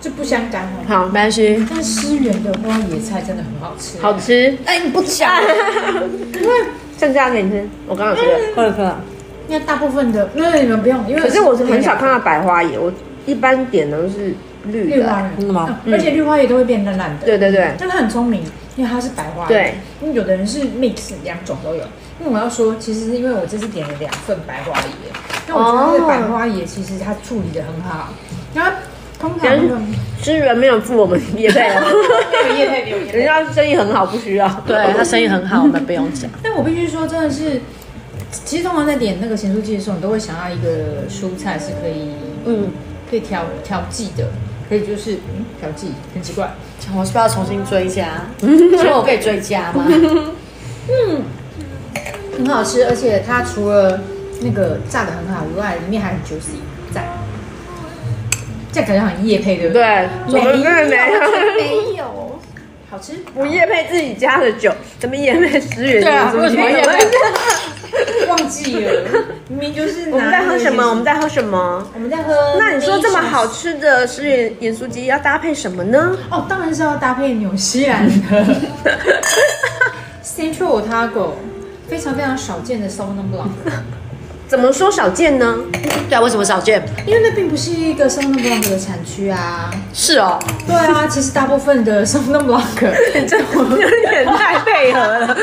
[0.00, 0.84] 这不相干哦。
[0.86, 1.66] 好，没关系。
[1.70, 4.56] 但思源的花野菜真的很好吃，好吃。
[4.64, 6.54] 哎，你不讲，因 为
[6.98, 7.68] 剩下给你吃。
[7.86, 9.00] 我刚刚吃了，喝了喝了。
[9.48, 12.92] 因为大部分的，那你们不用，因为可是我是很少看到白花椰，我
[13.26, 14.34] 一般点的都是
[14.66, 15.30] 绿的。
[15.38, 15.80] 真的吗？
[15.90, 17.26] 而且绿花椰都会变烂烂的。
[17.26, 17.72] 对对对。
[17.78, 18.42] 但它很聪明，
[18.76, 19.48] 因为它是白花椰。
[19.48, 19.74] 对。
[20.02, 21.82] 因为有的人是 mix 两种都有。
[22.20, 24.84] 因为我要说，其实是因为我这次点了两份白花椰。
[25.46, 28.12] 那我觉得这个白花椰其实它处理的很好，
[28.54, 28.72] 它
[29.18, 29.48] 通常
[30.22, 31.82] 资源没有付我们业配哦，
[32.44, 34.48] 没有业配，没有业配，人家生意很好，不需要。
[34.66, 36.30] 对，他生意很好，我们不用讲。
[36.42, 37.60] 但我必须说，真的是，
[38.30, 42.10] 其实通常在点那个咸酥鸡的时候，你都会想要一个蔬菜是可以，
[42.44, 42.68] 嗯，
[43.10, 44.28] 可以调调剂的，
[44.68, 46.52] 可以就是嗯调剂，很奇怪，
[46.96, 48.22] 我是不是要重新追加？
[48.38, 48.48] 请
[48.84, 49.84] 问我可以追加吗？
[49.88, 51.22] 嗯，
[52.36, 54.00] 很好吃，而且它除了。
[54.40, 56.60] 那个炸的很好，以外里面还很 juicy，
[56.94, 57.04] 赞。
[58.80, 60.08] 这感觉很夜配，对不对？
[60.30, 62.40] 对，没有，没有，
[62.88, 63.14] 好吃。
[63.34, 66.00] 不夜配自己家的酒，怎么业配十元？
[66.00, 68.26] 对啊，为什么业配？
[68.28, 69.02] 忘记了，
[69.48, 70.08] 明明就是。
[70.10, 70.88] 我们在喝什么？
[70.88, 71.84] 我们在喝什么？
[71.92, 72.32] 我们在喝。
[72.56, 76.16] 那你说这么好吃的十元盐酥鸡要搭配什么呢？
[76.30, 78.44] 哦，当然是要搭配纽西兰的
[80.22, 81.30] Central Otago，
[81.88, 83.48] 非常非常少见的 Sauvignon Blanc。
[84.48, 85.56] 怎么说少见呢？
[86.08, 86.82] 对啊，为什么少见？
[87.06, 89.70] 因为那并不是一个 Sauvignon Blanc 的产区啊。
[89.92, 90.38] 是哦。
[90.66, 92.64] 对啊，其实大部分的 Sauvignon Blanc，
[93.28, 93.76] 这有
[94.08, 95.36] 点太配合了。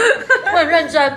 [0.51, 1.13] 我很认真，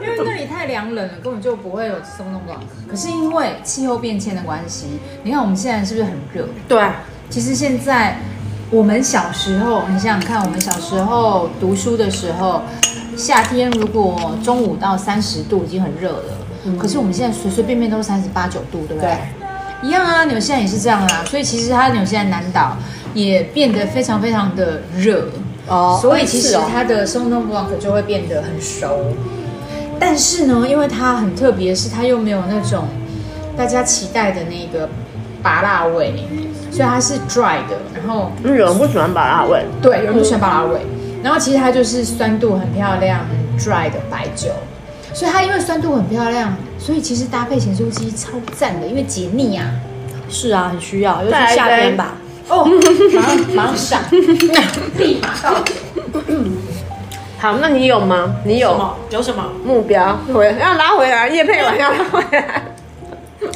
[0.00, 2.62] 因为那里太凉冷了，根本就不会有 Sauvignon Blanc。
[2.88, 6.48] 可是因为气候变迁的关系，你看我们现在是不是很热？
[6.68, 6.80] 对。
[7.28, 8.18] 其实现在
[8.70, 12.62] 我们小时候，你想想看，我们小时候读书的时候，
[13.16, 16.39] 夏天如果中午到三十度，已经很热了。
[16.78, 19.10] 可是我们现在随随便便都是三十八九度，对不对？
[19.10, 21.24] 对，一样啊，纽西兰也是这样啊。
[21.24, 22.76] 所以其实它纽西兰南岛
[23.14, 25.24] 也变得非常非常的热
[25.68, 25.98] 哦。
[26.02, 29.14] 所以其实它的 Sauvignon Blanc 就会变得很熟。
[29.98, 32.86] 但是呢，因为它很特别，是它又没有那种
[33.56, 34.88] 大家期待的那个
[35.42, 36.26] 芭辣味，
[36.70, 37.76] 所以它是 dry 的。
[37.94, 40.80] 然后有人不喜欢芭辣味，对，有人不喜欢芭辣味。
[41.22, 44.50] 然后其实它就是酸度很漂亮很，dry 的白酒。
[45.12, 49.70] 所以它因为酸度很漂亮，所以其实搭配咸酥鸡超赞的，因为解腻啊。
[50.28, 52.14] 是啊，很需要，尤其夏天吧。
[52.48, 52.64] 哦，
[53.14, 54.02] 马上马上闪，
[54.96, 55.62] 立马到。
[57.38, 58.36] 好，那你有吗？
[58.44, 60.18] 你有有什么目标？
[60.32, 62.69] 回要拉回来，叶佩完要拉回来。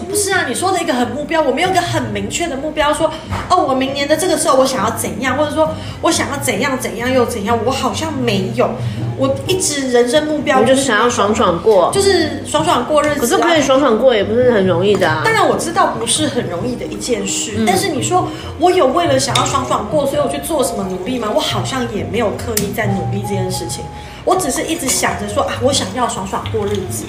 [0.08, 3.10] 不是啊，你说的一个很目标，我没有一个很明确的目标，说
[3.50, 5.70] 哦，我明年的这个时候我想要怎样，或者说
[6.00, 8.70] 我想要怎样怎样又怎样，我好像没有，
[9.18, 13.20] 我一直人生目标就是想要爽爽过，就是爽爽过日子。
[13.20, 15.20] 可是可以爽爽过也不是很容易的啊。
[15.22, 18.26] 当然我知道不是很容易的一件事，嗯、但是你说
[18.58, 21.30] 我有为了想要爽爽过，所以我去做什么努力吗？
[21.34, 23.84] 我好像也没有刻意在努力这件事情，
[24.24, 27.04] 我只是一直想着说啊，我想要爽爽过日子，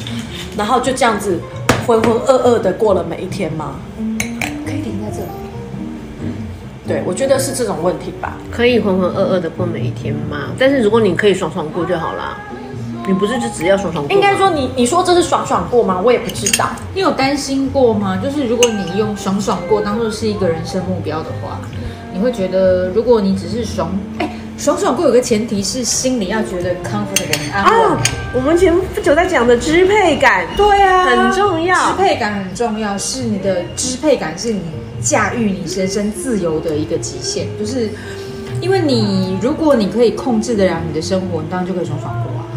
[0.57, 1.39] 然后就这样子。
[1.85, 3.75] 浑浑噩噩的过了每一天吗？
[4.65, 5.27] 可以停在这里。
[6.87, 8.37] 对，我觉得是这种问题吧。
[8.51, 10.49] 可以浑浑噩噩的过每一天吗？
[10.57, 12.37] 但是如果你可以爽爽过就好了。
[13.07, 14.15] 你不是就只要爽爽过？
[14.15, 16.01] 应该说你你说这是爽爽过吗？
[16.03, 16.69] 我也不知道。
[16.95, 18.17] 你有担心过吗？
[18.17, 21.59] 就是如果你用爽爽过当做是一个人生目标的话，
[22.11, 24.27] 你会觉得如果你只是爽哎。
[24.57, 27.91] 爽爽过有个前提是心里要觉得 comfortable 安稳。
[27.91, 31.75] 啊，我们前不久在讲的支配感，对啊，很重要。
[31.75, 34.61] 支配感很重要，是你的支配感是你
[35.01, 37.47] 驾驭你人生自由的一个极限。
[37.59, 37.89] 就是
[38.61, 42.47] 因为你如果你可以控制得了你的生活，你当然就可以爽爽过啊。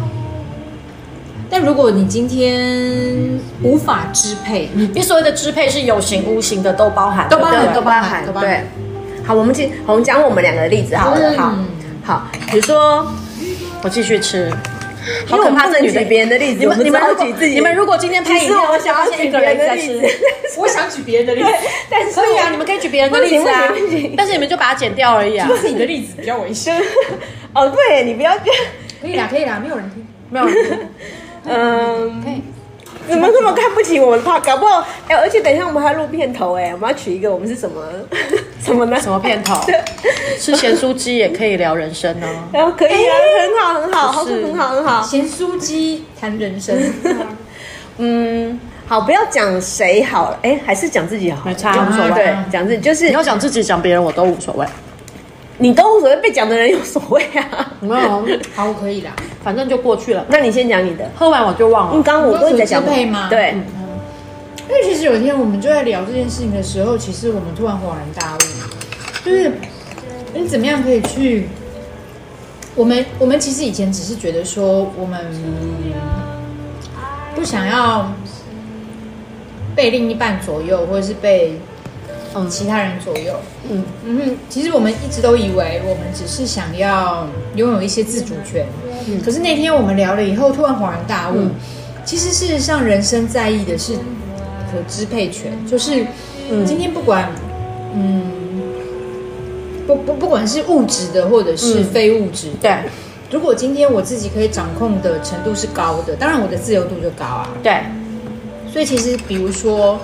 [1.49, 8.49] 但如果你今天无法支配，你你所谓的支配是有形无形的都包含，都包含，都包含，都包含。
[8.49, 8.63] 对，
[9.25, 11.53] 好，我们今我们讲我们两个的例子好了，好。
[12.09, 13.05] 好，比如说
[13.83, 14.51] 我继续吃，
[15.27, 15.69] 好可怕！
[15.69, 17.53] 这举别人的例子，你们你们举自己。
[17.53, 20.09] 你们如果今天拍影片，我想要举别人的例子，
[20.57, 21.49] 我想举别人的例子，
[21.87, 23.71] 但是可以啊，你们可以举别人的例子啊，
[24.17, 25.47] 但是你们就把它剪掉而已啊。
[25.61, 26.75] 自己的例子比较危险。
[27.53, 28.35] 哦，对，你不要，
[28.99, 30.79] 可以啦，可以啦，没有人听，没有人听。
[31.45, 32.41] 嗯，可以。
[33.09, 34.23] 怎么这么看不起我们？
[34.23, 35.15] 怕搞不好哎！
[35.15, 37.83] 而且等一下我们还要录片头哎，我们要取一个我们是什么
[38.63, 38.99] 什么呢？
[39.01, 39.59] 什么片头？
[40.39, 42.27] 吃咸酥鸡也可以聊人生哦。
[42.53, 45.01] 然后可以啊，很好很好，好很好很好。
[45.03, 46.77] 咸酥鸡谈人生。
[47.97, 52.11] 嗯，好，不要讲谁好了，哎，还是讲自己好，没差，无所谓。
[52.13, 54.65] 对，讲自己就是你要讲自己，讲别人我都无所谓。
[55.59, 57.71] 你都无所谓，被讲的人有所谓啊？
[57.79, 59.11] 没有，好，可以啦。
[59.43, 60.25] 反正就过去了。
[60.29, 61.95] 那你先讲你的，喝完我就忘了。
[61.95, 63.27] 你刚刚我都在讲配吗？
[63.29, 63.51] 对。
[63.51, 63.63] 嗯
[64.69, 68.39] 因为其实有一天我们就在聊这件事情的时候，其实我们突然恍然大悟，
[69.25, 69.51] 就是
[70.31, 71.49] 你怎么样可以去？
[72.75, 75.19] 我们我们其实以前只是觉得说，我们
[77.33, 78.11] 不想要
[79.75, 81.59] 被另一半左右，或者是被
[82.35, 83.33] 嗯其他人左右。
[83.69, 88.65] 嗯嗯哼，其实我们一直都以为我们只是想要拥有一些自主权。
[89.07, 91.51] 嗯，可是那天我们聊了以后，突然恍然大悟，嗯、
[92.05, 96.05] 其实事实上人生在意的是可支配权，就是
[96.65, 97.31] 今天不管
[97.95, 98.61] 嗯，嗯
[99.87, 102.77] 不不不管是物质的或者是非物质，对，
[103.31, 107.49] 如果今天我自己可以掌控的程度是高的，当然我的自由度就高啊。
[107.63, 107.81] 对，
[108.71, 109.99] 所以其实比如说。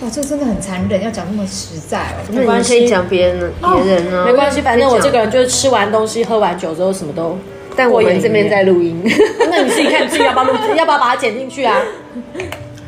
[0.00, 2.24] 哇，这个真的很残忍，要讲那么实在哦。
[2.30, 4.24] 没关系，可以讲别人，别人呢？
[4.26, 7.36] 没关系，反正我这个人就是吃完东西、喝完酒之后什么都。
[7.76, 9.00] 但我们这边在录音，
[9.50, 11.76] 那你自己看自己要不要录， 要不要把它剪进去啊？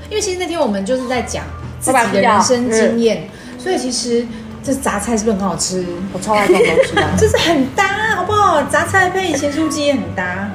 [0.08, 1.44] 因为其实那天我们就是在讲
[1.78, 4.26] 自己的人生经验，所以其实
[4.64, 5.84] 这杂菜是不是很好吃？
[6.12, 8.60] 我超爱这种东西的， 就是很搭，好不好？
[8.64, 10.50] 杂菜配咸酥鸡也很搭。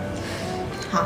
[0.91, 1.05] 好，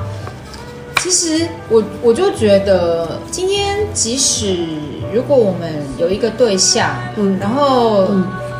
[0.99, 4.67] 其实我我就觉得今天即使。
[5.11, 8.09] 如果我们有一个对象，嗯，然后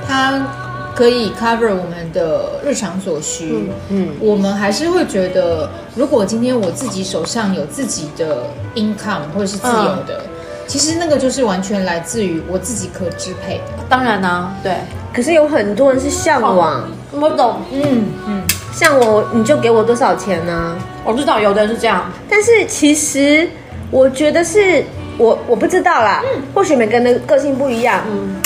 [0.08, 0.47] 他
[0.95, 10.30] 可以 cover 我们的日常所需，嗯，嗯，我们还是会觉得，如果今天我自己手上有自己的 income 或者是自由的，嗯，
[10.65, 13.84] 其实那个就是完全来自于我自己可支配的。
[13.88, 14.73] 当然呢，啊，对。
[15.13, 20.78] 可是有很多人是向往，我懂，嗯嗯，像我，你就给我多少钱呢？
[21.04, 23.48] 我知道有的人是这样，但是其实
[23.92, 24.84] 我觉得是。
[25.22, 28.38] 我我不知道啦，嗯，或许每个人的个性不一样，嗯，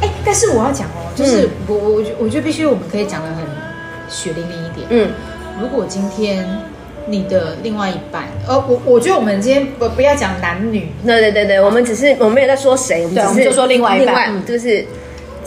[0.00, 3.38] 哎，但是我要讲哦，就是我我我我觉得必须我们可以讲得很
[4.08, 5.10] 血淋淋一点，嗯，
[5.60, 6.46] 如果今天
[7.08, 14.86] 你的另外一半，呃，我我觉得我们今天不不要讲男女，对对对对，我们只是我们没有在说谁，对，我们就说另外一半，就是。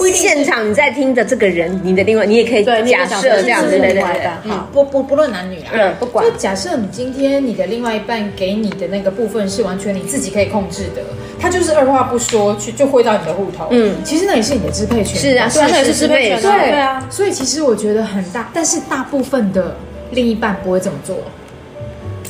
[0.06, 6.26] 现场你在听的这个人，你的另外你也可以假设这样子，对对对，好，不不不论男女啊，嗯，不管。
[6.26, 11.02] 就假设你今天你的另外一半给你的那个部分是完全你自己可以控制的，
[11.40, 17.06] 他就是二话不说去就汇到你的户头，嗯，其实那也是你的支配权，是啊，那也是支配权，对啊。
[17.10, 19.76] 所以其实我觉得很大，但是大部分的
[20.12, 21.18] 另一半不会这么做。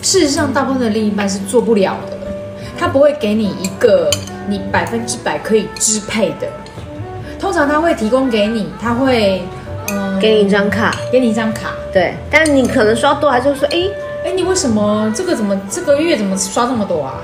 [0.01, 2.17] 事实上，大部分的另一半是做不了的，
[2.77, 4.09] 他不会给你一个
[4.47, 6.47] 你百分之百可以支配的。
[7.39, 9.41] 通常他会提供给你，他会，
[9.89, 12.13] 嗯，给你一张卡，给你一张卡，对。
[12.29, 13.77] 但你可能刷多，还是说，哎，
[14.25, 17.21] 哎，你为什么这个怎么这个月怎么刷这么多啊？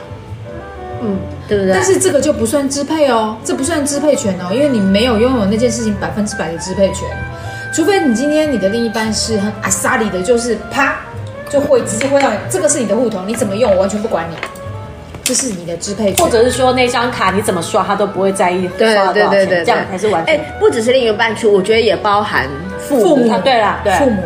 [1.01, 1.73] 嗯，对不对？
[1.73, 7.07] 但是这个就不算支配哦，这不算支配权哦，因为你没有拥有那件事情百分之百的支配权，
[7.73, 10.95] 除非你今天你的另一半是很阿萨里的，就是啪
[11.49, 14.35] 就会直接会让你这个是你的户头，你怎么用我完全不管你，
[15.23, 20.35] 这是你的支配权，或者是说那张卡你怎么刷他都不会在意刷了多少钱，对对对对，这样才是完全。
[20.35, 22.47] 哎，不只是另一半出，我觉得也包含
[22.77, 24.21] 父母，对啦，对父母。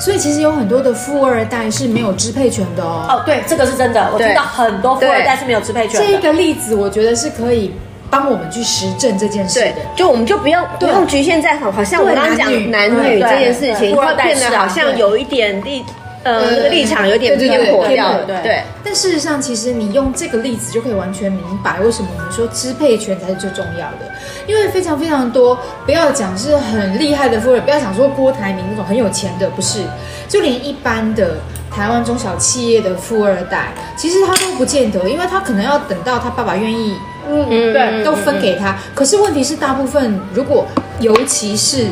[0.00, 3.04] 所以其实有很多的富二代是没有支配权的哦。
[3.08, 4.08] 哦，对，这个是真的。
[4.12, 6.06] 我听到很多富二代是没有支配权的。
[6.06, 7.74] 这个例子我觉得是可以
[8.08, 9.74] 帮我们去实证这件事的。
[9.96, 15.84] 就我们就不用不用局限在好像我刚刚讲男女这件事情，会变得好像有一点立
[16.28, 18.24] 呃那个立场有点偏颇掉了。
[18.24, 18.62] 对。
[18.84, 24.10] 但事实上，其实你用这个例子就可以完全明白为什么我们说支配权才是最重要的。
[24.46, 29.82] 因为非常非常多，不要讲是很厉害的富人，不要讲说郭台铭那种很有钱的，不是，
[30.26, 31.36] 就连一般的
[31.70, 36.96] 台湾中小企业的富二代，其实他都不见得，因为他可能要等到他爸爸愿意，
[37.28, 38.78] 嗯嗯，对，都分给他。
[38.94, 40.66] 可是问题是，大部分如果
[41.00, 41.88] 尤其是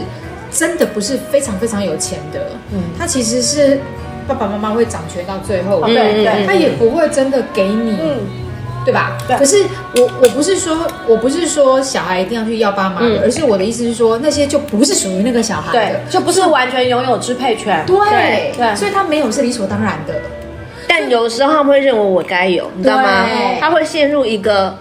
[0.51, 2.41] 真的不是非常非常有钱的，
[2.73, 3.79] 嗯，他其实是
[4.27, 7.97] 爸爸妈妈会掌权到最后，对对，他也不会真的给你。
[8.85, 9.19] 对吧？
[9.27, 9.37] 对。
[9.37, 9.65] 可是
[9.97, 17.85] 我我不是说我不是说小孩一定要去要爸妈的，嗯、而是我的意思是说那些就不是属于那个小孩的，就不是完全拥有支配权。
[17.85, 20.15] 对对，对所以他没有是理所当然的。
[20.87, 23.27] 但有时候他们会认为我该有，你知道吗？
[23.59, 24.79] 他会陷入一个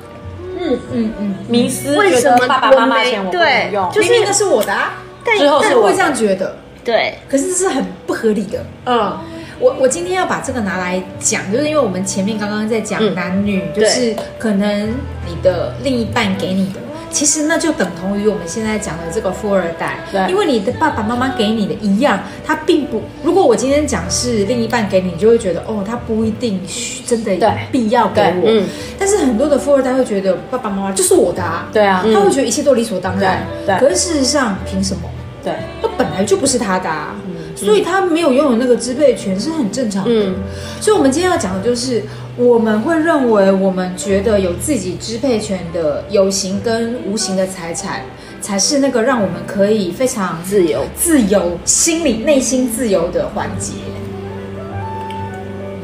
[0.59, 3.89] 嗯嗯嗯迷思，为什么爸爸妈妈钱我不能用？
[3.91, 6.55] 就是那是我的啊，但是我会这样觉得。
[6.83, 8.63] 对，可是这是很不合理的。
[8.85, 9.17] 嗯。
[9.59, 14.89] 我我今天要把这个拿来讲，就是因为我们前面刚刚在讲男女，嗯、就是可能
[15.25, 16.79] 你的另一半给你的，
[17.09, 23.01] 其实那就等同于我们现在讲的这个富二代，对，因为你的爸爸妈妈给你的一样，他并不。
[23.23, 26.59] 如果我今天讲是另一半给你，你就会觉得哦，他不一定
[27.05, 28.43] 真的有必要给我。
[28.45, 28.67] 嗯。
[28.99, 33.45] 但是很多的富二代会觉得爸爸妈妈就是我的啊，对啊，他会觉得一切都理所当然。
[33.65, 33.77] 对。
[33.79, 35.09] 可是事实上，凭什么？
[35.43, 37.15] 对，他本来就不是他的啊。
[37.55, 40.11] 所以他没有拥有那个支配权是很正常的。
[40.11, 40.35] 嗯，
[40.81, 42.03] 所以我们今天要讲的就是，
[42.35, 48.01] 我们会认为我们觉得有自己支配权的有形跟无形的财产，
[48.41, 53.71] 才是那个让我们可以非常自由、自由、心里内心自由的环节。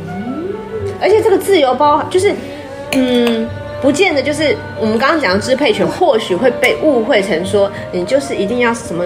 [0.08, 0.44] 嗯，
[1.00, 2.34] 而且这个自由包就是，
[2.92, 3.48] 嗯，
[3.82, 9.06] 不见得就是我们刚刚讲的支配权，或许会被误会成说你就是一定要什么。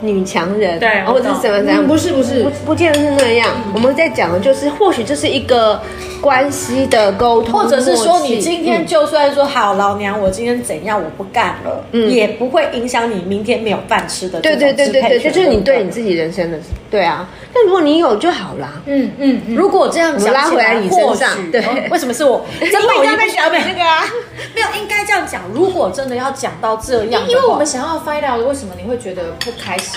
[0.00, 1.86] 女强人，对，或者是怎么怎样？
[1.86, 3.50] 不是不是，不不见得是那样。
[3.74, 5.80] 我们在讲的就是，或许这是一个
[6.20, 14.40] 关系的沟通，或者是说，你今天就算说好，老娘我今天怎样，我不干了，嗯，也不会影响你明天没有饭吃的。
[14.40, 16.58] 对对对对对，这就是你对你自己人生的，
[16.90, 17.28] 对啊。
[17.54, 18.74] 那如果你有就好啦。
[18.86, 22.44] 嗯嗯，如果这样讲，拉回来你身上，对， 为什么是我？
[22.60, 24.04] 真的，我应该讲那个啊，
[24.54, 25.42] 没有，应该这样讲。
[25.52, 29.87] 如果真的要讲到这样，因为我们想要 find out 为什么你会觉得不开心。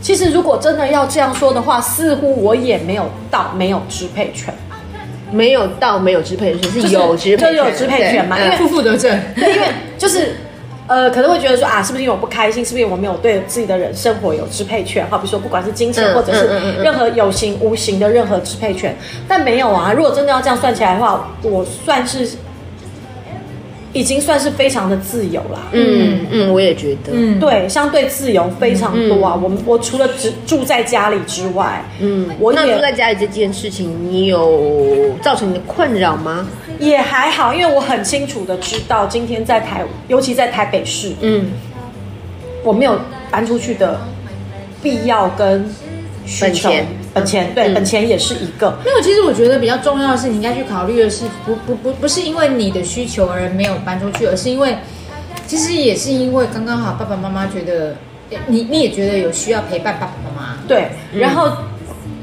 [0.00, 4.52] 其实，如果真的要这样说的话，似乎我也没有到没有支配权，
[5.30, 8.38] 没有到没有支配权，是有支配权，就有支配权嘛？
[8.38, 9.20] 因为负负得正。
[9.36, 10.36] 对， 因为就是
[10.86, 12.64] 呃，可能会觉得说啊，是不是因为我不开心？
[12.64, 15.06] 是不是因为我没有对自己的人生活有支配权？
[15.10, 16.48] 好，比如说不管是金钱或者是
[16.82, 18.96] 任何有形无形的任何支配权，
[19.28, 19.92] 但没有啊。
[19.92, 22.28] 如果真的要这样算起来的话，我算是。
[23.92, 25.68] 已经算是非常的自由啦。
[25.72, 29.34] 嗯嗯，我也觉得，嗯，对，相对自由非常多啊。
[29.34, 36.46] 我我除了只住在家里之外，嗯，我那住在家里这件事情，你有造成你的困扰吗？
[36.78, 41.50] 也还好，因为我很清楚的知道，今天在台，尤其在台北市，嗯，
[42.62, 42.98] 我没有
[43.30, 44.00] 搬出去的
[44.82, 45.68] 必要跟
[46.24, 46.70] 需求。
[46.70, 46.86] 本
[47.26, 48.70] 钱对，本钱也是一个。
[48.84, 54.76] 没有其实我觉得比较重要的是，你应该去考虑的是，不不不不是因为你的需求而没有搬出去，而是因为，
[55.46, 57.96] 其实也是因为刚刚好爸爸妈妈觉得，
[58.46, 60.56] 你你也觉得有需要陪伴爸爸妈妈。
[60.68, 61.50] 对，然后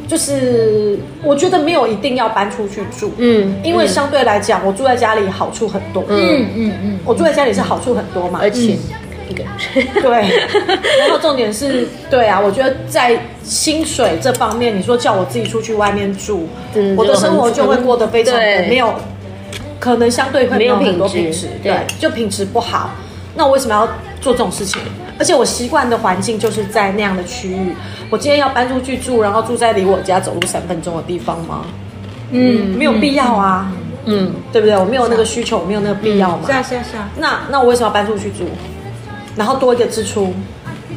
[0.08, 8.78] 就是我觉得没有一定要搬出去住，嗯，因为相对来讲，我住在家里好处很多，嗯嗯嗯，我住在家里是好处很多嘛，而且。
[9.34, 10.12] 对，
[11.00, 18.94] 然后重点是，对啊，我觉得在薪水这方面，你说叫我自己出去外面住，嗯、我的生活就会过得非常的没有，
[19.80, 22.92] 可能相对会没有很多品质，对，对，就品质不好。
[23.36, 23.88] 那我为什么要
[24.20, 24.82] 做这种事情？
[25.20, 27.76] 而且我习惯的环境就是在那样的区域，
[28.10, 31.66] 我今天要搬出去住，然后住在离我家走路三分钟的地方吗？
[32.30, 33.72] 嗯，没有必要啊，
[34.06, 34.78] 嗯，对不对？
[34.78, 36.44] 我没有那个需求，我没有那个必要嘛。
[36.46, 37.10] 是啊，是啊，是啊。
[37.18, 38.46] 那那我为什么要搬出去住？
[39.38, 40.34] 然后多一个支出，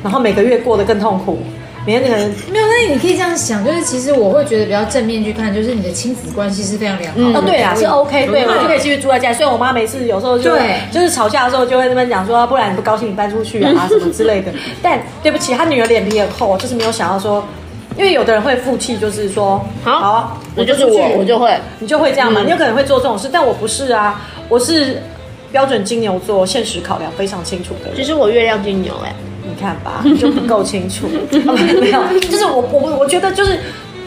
[0.03, 1.39] 然后每个月过得更痛苦，
[1.87, 7.39] 每天可能没有，那你可以这样想，就是其实我会觉得比较正面去看，就是你的亲子关系是非常良好的。
[7.39, 9.33] 哦，对啊，是 OK，对，对我就可以继续住在家。
[9.33, 14.51] 所以我妈每次有时候就对就是吵架的时候，就会那边讲说，不然你不高兴，你搬出去啊什么之类的。
[14.83, 17.45] 但对不起，她女儿脸皮很厚，就是没有想要说，
[17.97, 21.55] 因为有的人会负气，就是说，好我就是我，我就会。
[21.79, 22.41] 你就会这样嘛？
[22.43, 25.03] 嗯你有可能会做这种事，但我不是啊，我是
[25.53, 27.97] 标准金牛座，现实考量非常清楚的人。
[27.97, 31.07] 其实我月亮金牛哎、你看吧，你 就不够清楚。
[31.47, 33.59] 哦没有，就是我我我觉得就是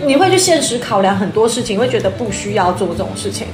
[0.05, 3.47] 你会去现实考量很多事情，会觉得不需要做这种事情。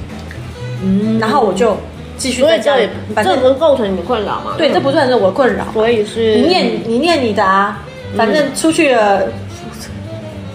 [0.82, 1.76] 嗯，然后我就
[2.16, 4.54] 继续在家里，反正这不是构成你的困扰吗？
[4.56, 5.64] 对，这不算是我的困扰。
[5.72, 7.82] 所以是你念你念你的啊，
[8.16, 9.22] 反正出去了，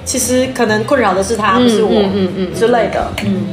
[0.03, 3.07] 其实可能困扰的是他，不是我，嗯嗯嗯之类的。
[3.25, 3.47] 嗯，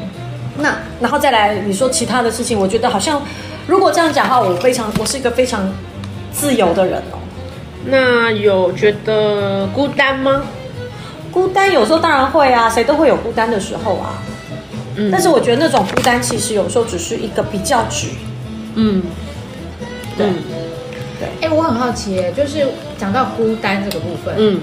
[0.59, 3.21] 那然后再来你说其他的事情，我觉得好像
[3.67, 5.73] 如果这样讲的话，我非常我是一个非常
[6.33, 7.19] 自由的人哦。
[7.87, 10.43] 那有觉得孤单吗？
[11.31, 14.23] 孤单有时候当然会啊，谁都会有孤单的时候啊。
[14.95, 18.09] 嗯但是我觉得那种孤单其实有时候只是一个比较值。
[18.75, 19.03] 嗯，
[20.19, 20.35] 对嗯
[21.41, 22.67] 哎，我很好奇耶，就是
[22.99, 24.61] 讲到孤单这个部分，嗯，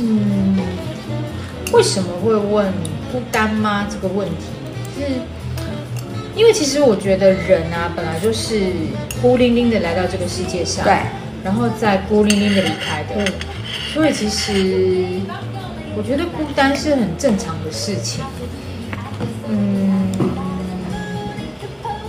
[0.00, 0.58] 嗯，
[1.72, 2.72] 为什么会问
[3.12, 3.86] 孤单吗？
[3.90, 4.46] 这个问题
[4.96, 5.04] 是，
[6.38, 8.70] 因为其实我觉得人啊，本来就是
[9.20, 10.94] 孤零零的来到这个世界上，对，
[11.42, 13.26] 然后再孤零零的离开的，嗯
[13.92, 15.04] 所以其实
[15.96, 18.24] 我觉得孤单是很正常的事情。
[19.48, 20.12] 嗯，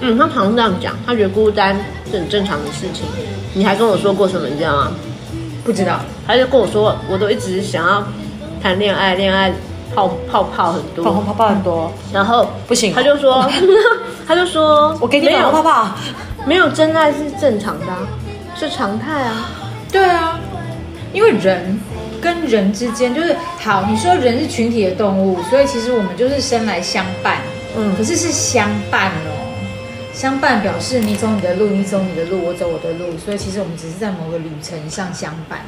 [0.02, 1.76] 嗯，他常常这样讲，他觉得孤单
[2.12, 3.06] 是很正常的事情。
[3.56, 4.92] 你还跟我说过什么，你知道吗？
[5.64, 8.08] 不知道，他就跟我说，我都一直想要
[8.62, 9.52] 谈恋爱，恋爱
[9.94, 13.50] 泡泡泡很多，粉红泡泡很多，然后不行他就说，
[14.28, 15.90] 他就说， 我给你没有泡泡。
[16.46, 18.00] 没有真爱是正常的、啊，
[18.56, 19.52] 是常态啊。
[19.92, 20.40] 对啊，
[21.12, 21.80] 因为人
[22.22, 27.40] 跟人之间就是好，你说人是群体的动物，所以其实我们就是生来相伴，
[27.76, 29.36] 嗯可是是相伴哦。
[30.14, 35.60] 相伴表示你走你的路，你走你的路，我走我的路，所以其实我们只是在某个旅程上相伴，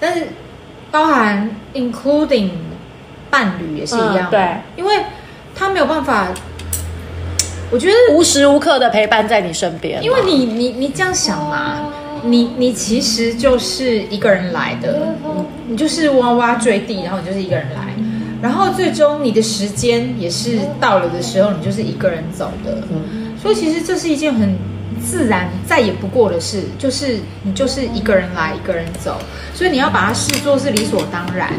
[0.00, 0.26] 但是
[0.90, 2.50] 包含 including
[3.36, 5.04] 伴侣也是一样、嗯对，因为
[5.54, 6.28] 他没有办法，
[7.70, 11.92] 我觉得无时无刻的陪伴在你身边，因为你你你这样想嘛，
[12.24, 17.94] 你你其实就是一个人来的，你你就是哇哇坠地，然后你就是一个人来，
[18.40, 22.78] 然后最终你的时间也是到了的时候，你就是一个人走的，
[23.42, 24.56] 所以其实这是一件很
[25.04, 29.18] 自然再也不过的事，就是你就是一个人来，一个人走，
[29.52, 31.52] 所以你要把它视作是理所当然，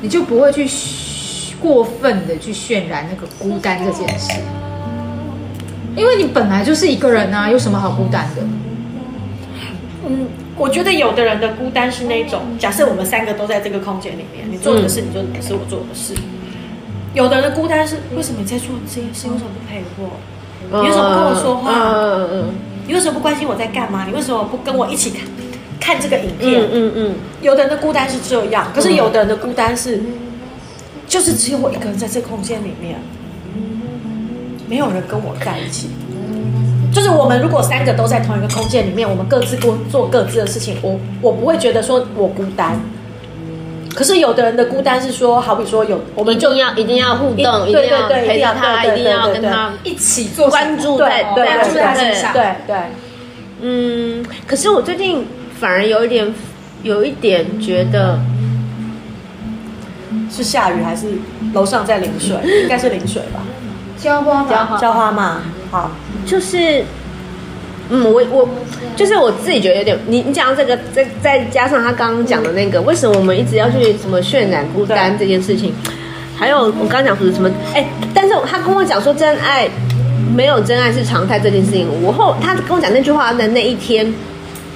[0.00, 0.64] 你就不会去
[1.64, 4.32] 过分的去渲染那个孤单这件事。
[5.96, 8.42] 因为你本来就是一个人啊，有什么好孤单的？
[10.06, 10.26] 嗯，
[10.58, 16.14] 我觉得有的人的孤单是那种，假设我们三个都在这个空间里面，你做你的事，你做你的事，我做我的事。
[17.14, 19.28] 有的人的孤单是，为什么你在做这件事？
[19.28, 20.10] 为什么不陪我？
[20.82, 21.70] 你为什么不跟我说话？
[21.72, 22.44] 嗯嗯嗯
[22.86, 24.04] 你为什么不关心我在干嘛？
[24.06, 25.20] 你为什么不跟我一起看
[25.80, 26.60] 看这个影片？
[26.60, 30.02] 嗯嗯嗯，有的人的孤单是这样，可是有的人的孤单是，
[31.14, 32.96] 就是只有我一个人在这个空间里面，
[34.68, 35.88] 没有人跟我在一起。
[36.92, 42.80] 就是我们如果三个都在同一个空间里面，我们各自过做各自的事情，我我不会觉得说我孤单。
[43.94, 52.32] 可是有的人的孤单是说，好比说有我我们就要一定要互动，一一定要对对对陪着他，一定要一定要对对对跟他一起做关注在对对关注在他身对上。
[52.32, 52.76] 对对，
[53.60, 55.24] 嗯，可是我最近
[55.60, 56.34] 反而有一点，
[56.82, 58.18] 有一点觉得，
[60.34, 61.06] 是下雨还是
[61.52, 62.36] 楼上在淋水？
[62.62, 63.40] 应该是淋水吧？
[63.96, 65.90] 浇花嘛，浇花嘛，好。
[66.26, 66.82] 就是，
[67.90, 68.48] 嗯，我我
[68.96, 75.72] 就是我自己觉得有点，你你讲到这个，再再加上他刚刚讲的那个，为什么我们一直要去什么渲染孤单这件事情？
[76.36, 77.48] 还有我刚刚讲说什么？
[77.74, 79.68] 哎，但是他跟我讲说真爱
[80.34, 84.12] 没有真爱是常态这件事情，我后他跟我讲那句话的那一天，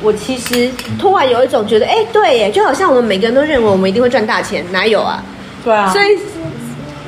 [0.03, 5.23] 我其实突然有一种觉得，哎，对耶，就好像我们每个人都认为我们一定会赚大钱，哪有啊？
[5.65, 6.19] 对啊，所以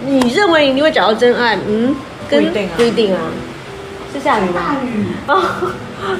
[0.06, 1.94] 你认为你会找到真爱，嗯，
[2.28, 2.72] 跟不一定啊。
[2.76, 3.20] 不一定啊。
[4.12, 4.60] 是下雨吗？
[4.66, 5.68] 大雨，啊，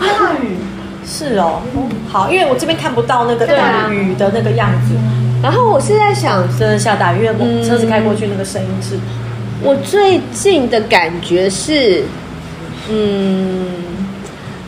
[0.01, 0.57] 大雨，
[1.05, 1.61] 是哦，
[2.09, 3.89] 好，因为我这边看不到那个对啊。
[3.91, 4.95] 雨的那个样子，
[5.43, 8.97] 然后我是在想，真的下大雨，因为我车子开过去那个声音是，
[9.63, 12.05] 我最近的感觉是，
[12.89, 13.67] 嗯，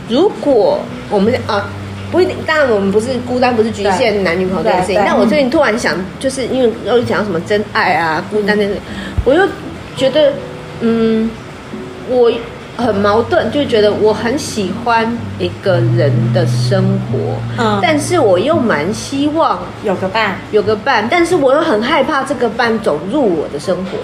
[0.09, 1.69] 如果我们啊
[2.13, 5.01] 不一定，当然我们不是孤单，不是局限男女朋友这件事情。
[5.03, 8.79] 但我最近突然想，就是因为又讲到什么真爱啊、孤单这件事，
[9.25, 9.47] 我又
[9.97, 10.31] 觉得，
[10.81, 11.27] 嗯，
[12.07, 12.31] 我
[12.77, 17.17] 很矛盾，就觉得我很喜欢一个人的生活，
[17.57, 23.97] 嗯但是我又蛮希望有个伴，有个伴，但是我又很害怕这个伴走入我的生活。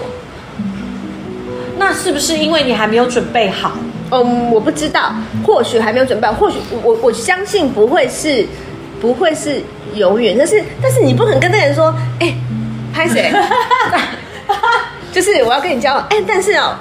[1.78, 3.72] 那是不是因为你还没有准备好？
[4.10, 5.12] 嗯，我不知道，
[5.46, 8.46] 或许还没有准备好，或许我我相信不会是，
[9.00, 9.62] 不会是
[9.94, 10.36] 永远。
[10.36, 12.34] 但是但是你不可能跟那个人说，哎，
[12.92, 13.32] 拍谁？
[15.12, 16.76] 就是我要跟你交往，哎，但是哦，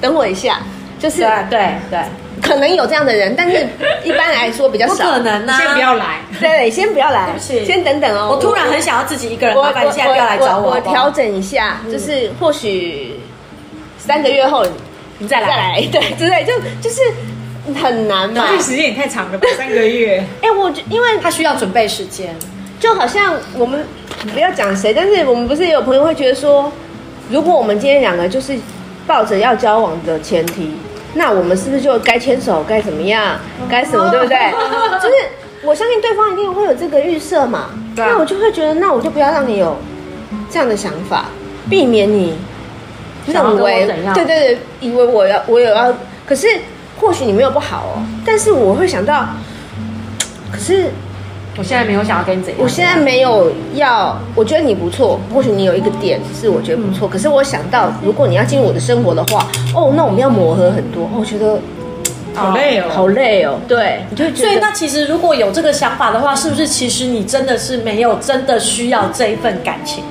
[0.00, 0.58] 等我一下，
[0.98, 2.00] 就是对对对，
[2.42, 3.66] 可能有这样的人，但是
[4.04, 5.12] 一般来说比较不少。
[5.12, 5.58] 可能啊！
[5.58, 8.30] 先不要来，对，先不要来，对不起先等等哦。
[8.32, 10.70] 我突然很想要自己一个人，我麻烦你现在不要来找我。
[10.70, 13.20] 我调整一下，就是或许
[13.98, 14.64] 三个月后
[15.18, 17.00] 你再来再来， 对，之类，就就是
[17.80, 18.46] 很难嘛。
[18.50, 20.24] 这个时间也太长了吧，三个月。
[20.42, 22.34] 哎，我就因为他需要准备时间。
[22.80, 23.86] 就好像我们
[24.34, 26.70] 不要讲谁，但是我们不是也有朋友会觉得说，
[27.30, 28.54] 如果我们今天两个就是
[29.06, 30.72] 抱着要交往的前提，
[31.14, 33.38] 那我们是不是就该牵手，该怎么样，
[33.70, 34.36] 该什么，对不对？
[35.00, 35.14] 就是
[35.62, 37.70] 我相信对方一定会有这个预设嘛。
[37.96, 39.78] 那我就会觉得，那我就不要让你有
[40.50, 41.26] 这样的想法，
[41.70, 42.34] 避免你
[43.26, 45.94] 认为怎样对对对，以为我要我有要，
[46.26, 46.46] 可是
[47.00, 49.28] 或许你没有不好哦，但是我会想到，
[50.52, 50.86] 可是。
[51.56, 52.60] 我现在没有想要跟你怎样。
[52.60, 61.60] 我现在没有要，我觉得你不错，或许你有一个点是我觉得不错，可是我想到，如果你要进入我的生活的话，哦，那我们要磨合很多，哦，我觉得
[62.34, 70.02] 好累哦，好累哦，对，你就所以那其实如果有这个想法的话，是不是其实你真的是没有真的需要这一份感情？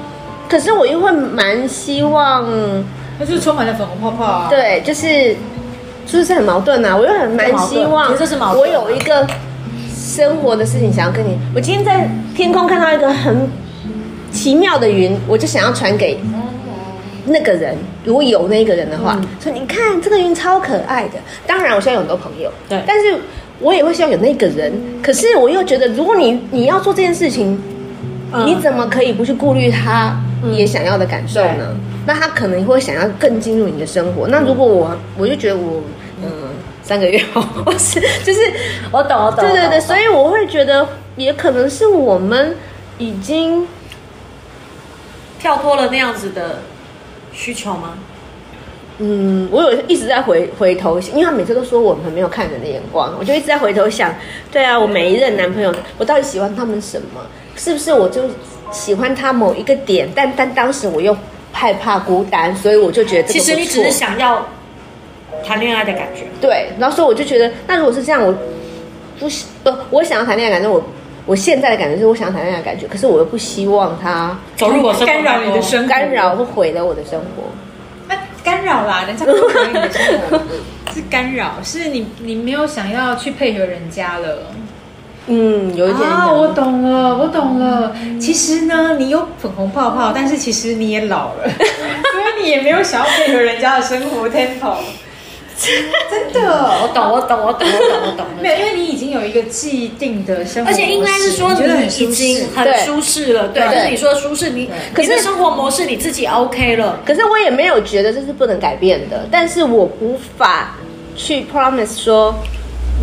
[0.48, 2.46] 可是我又会蛮希望，
[3.20, 5.36] 它就是充满了粉红泡泡啊。，对，就是
[6.06, 8.12] 就是很矛盾啊，我又很蛮希望，
[8.58, 9.28] 我有一个
[9.96, 13.48] 生活的事情想要跟你，我今天在天空看到一个很
[14.32, 16.20] 奇妙的云，我就想要传给
[17.26, 21.14] 那个人，如果有那个人的话，说你看这个云超可爱的。
[21.48, 22.82] 当然，我现在有很多朋友，对。
[22.86, 23.16] 但是
[23.60, 24.74] 我也会希望有那个人。
[25.02, 27.58] 可是我又觉得，如果你你要做这件事情，
[28.34, 28.46] 嗯。
[28.46, 30.20] 你怎么可以不去顾虑他
[30.52, 31.56] 也想要的感受呢？
[31.58, 34.28] 对那他可能会想要更进入你的生活。
[34.28, 35.82] 那如果我我就觉得我
[36.22, 36.30] 嗯
[36.82, 38.40] 三个月后， 我是就是
[38.92, 39.40] 我懂，我懂。
[39.46, 40.86] 对对对，所以以我会觉得
[41.16, 42.56] 也可能是我们
[42.98, 43.66] 已经
[45.40, 46.60] 跳脱了那样子的
[47.32, 47.94] 需求吗？
[49.00, 54.14] 嗯，我有一直在回回头，因为他每次都说我们没有看人的眼光，我就一直在回头想，
[54.52, 57.22] 对啊，我每一任男朋友，我到底喜欢他们什么？
[57.56, 58.24] 是不是我就
[58.74, 60.10] 喜欢他某一个点？
[60.14, 61.16] 但但当时我又
[61.52, 64.46] 害怕孤单，所以我就觉得这个其实你只是想要
[65.46, 66.26] 谈恋爱的感觉。
[66.42, 68.36] 对，然后所以我就觉得，那如果是这样，我
[69.20, 70.84] 不喜不，我想要谈恋爱感觉，我
[71.26, 77.44] 我现在的感觉是我想要谈恋爱的感觉，可是我又不希望他走入我生活干扰你的生活干扰或毁了我的生活。
[78.10, 80.42] 那干扰啦，人家不生活，
[80.94, 84.40] 是干扰，是你你没有想要去配合人家了。
[85.28, 87.96] 嗯，有一点啊，我懂了，我懂了。
[88.20, 94.76] 其实呢，你有粉红泡泡，但是其实你也老了， 所以你也没有想要配合人家的生活 tempo。
[95.56, 96.50] 真的，
[96.82, 98.26] 我懂，我懂，我懂，我懂，我懂。
[98.42, 102.14] 没有，因为你已经有一个既定的生活模式，而且应该是说你觉得很你已舒适。
[102.16, 110.76] 经很舒适了，对，就是你说的舒适，你可是生活模式你自己 OK 了，可是我也没有觉得这是不能改变的，但是我无法
[111.16, 112.36] 去 promise 说，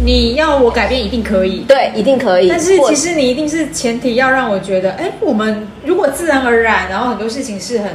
[0.03, 2.49] 你要我改变一定可以，对，一定可以。
[2.49, 7.91] 但是其实你一定是前提要让我觉得，哎，我们如果自然而然，然后很多事情是很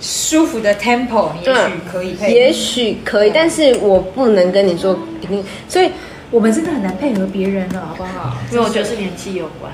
[0.00, 2.32] 舒服的 tempo，你也许可以配合。
[2.32, 5.90] 也许可以，但是我不能跟你说一定，所以，
[6.30, 8.36] 我们真的很难配合别人了，好不好？
[8.52, 9.72] 因为我觉得是年纪有关，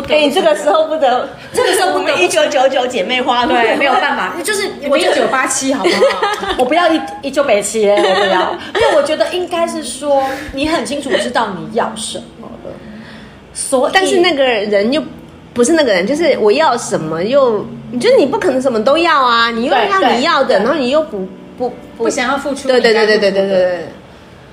[0.00, 6.54] 不得哎，你这个时候不得，这个时候不得不一九九九姐妹花，对没有办法，就是我我一九八七，好不好？
[6.56, 12.70] 我不要一一九北七，我不要，因为我觉得应该是说你很清楚知道你要什么了，
[13.52, 15.02] 所以但是那个人又
[15.52, 21.26] 不是那个人，就是我要什么又，你觉得你不可能什么都要啊，你又要你要的，然后你又不
[21.58, 23.56] 不不想要付出，对对对对对对你该付出的。
[23.56, 23.97] 对。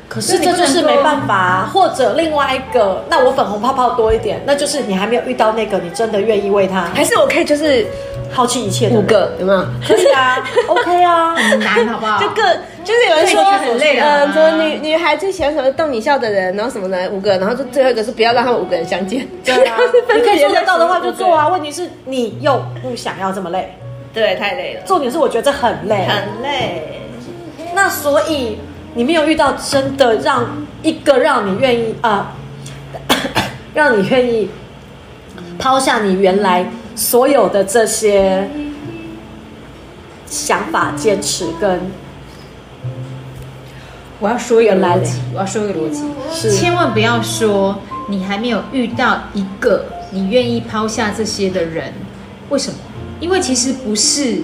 [0.08, 7.86] 可是这就是没办法、啊，或者另外一个，那我粉红泡泡多一点，那就是你还没有遇到那个你真的愿意为他还是我可以就是
[8.34, 9.66] 抛弃一切的五个有没有？
[9.88, 12.20] 可以啊， OK 啊，很难，好不好？
[12.20, 12.41] 就各
[12.84, 19.28] 就是有人说很累了嗯，啊什么女女孩最喜欢什么逗你笑的人，然后什么的五个，然后就最后一个是不要让他们五个人相见。
[19.43, 19.76] 对啊，
[20.14, 21.47] 你可以做得到的话就做啊。
[21.47, 23.76] 问题是你又不想要这么累，
[24.14, 27.01] 对，太累了，重点是我觉得这很累，很累。
[27.74, 28.60] 那所以
[28.96, 32.34] 你没有遇到真的让一个让你愿意啊、
[33.10, 33.16] 呃，
[33.76, 34.50] 让你愿意
[35.60, 38.50] 抛下你原来所有的这些
[40.26, 41.91] 想法、坚持跟
[44.20, 46.52] 我要说一个逻辑，我要说一个逻辑，是。
[46.52, 51.93] 千万不要说你还没有遇到一个你愿意抛下这些的人，
[52.50, 52.78] 为什么？
[53.20, 54.41] 因为其实不是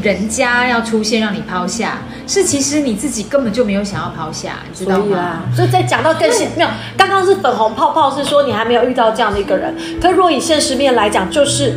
[0.00, 5.04] 人家要出现让你抛下，是其实你自己根本就没有想要抛下，你知道吗？
[5.04, 9.74] 所以啊，所以再讲到更细，没有，刚刚是粉红泡泡，是说你还没有遇到这样的一个人。
[10.00, 11.76] 可若以现实面来讲，就是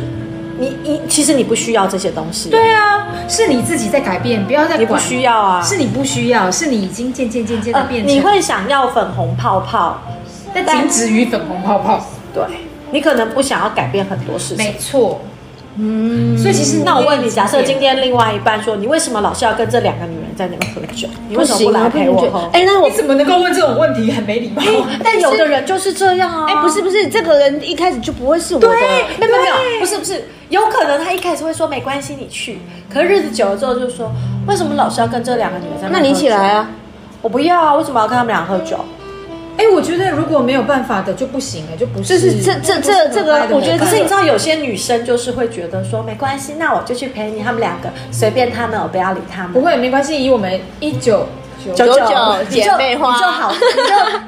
[0.58, 2.48] 你你其实你不需要这些东西。
[2.48, 8.14] 对啊，是你自己在改变，不要再管你不需要啊，是你不需要，是你已经渐渐渐渐的变成、呃。
[8.14, 10.00] 你会想要粉红泡泡，
[10.54, 12.06] 但仅止于粉红泡泡。
[12.32, 12.44] 对，
[12.92, 14.64] 你可能不想要改变很多事情。
[14.64, 15.20] 没错。
[15.78, 21.06] 嗯，所以其实那我问你，假设今天另外一半说，你为什么老是要跟这两个女人在那边喝酒？
[21.28, 22.48] 你为什么不来陪我喝？
[22.52, 24.10] 哎，那我你怎么能够问这种问题？
[24.10, 24.62] 很没礼貌。
[25.04, 26.46] 但有的人就是这样啊。
[26.48, 28.68] 哎，不是不是，这个人一开始就不会是我的。
[28.68, 28.76] 对，
[29.18, 32.58] 没有没有，不是不是，有可能他一开始会说没关系，你去。
[32.92, 34.10] 可是日子久了之后，就说
[34.46, 36.02] 为什么老是要跟这两个女人在那边喝酒？
[36.02, 36.70] 那你起来啊！
[37.22, 37.74] 我不要啊！
[37.74, 38.78] 为什么要跟他们俩喝酒？
[39.56, 42.08] 哎，我觉得如果没有办法的就不行了，就不是。
[42.08, 43.78] 就是这这这这个，我觉得。
[43.78, 49.52] 可是你知道，有些女生就是会觉得说，没关系，那我就去陪你，他们两个随便他们，我不要理他们。
[49.52, 50.22] 不会，没关系。
[50.22, 51.26] 以我们一九
[51.74, 51.96] 九九
[52.50, 53.54] 姐妹花，你就好，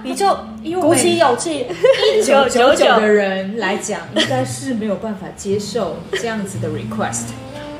[0.03, 0.27] 你就
[0.63, 1.67] 你就鼓起勇气，
[2.17, 7.27] 一 九九九的人来讲，应该是没有办法接受这样子的 request。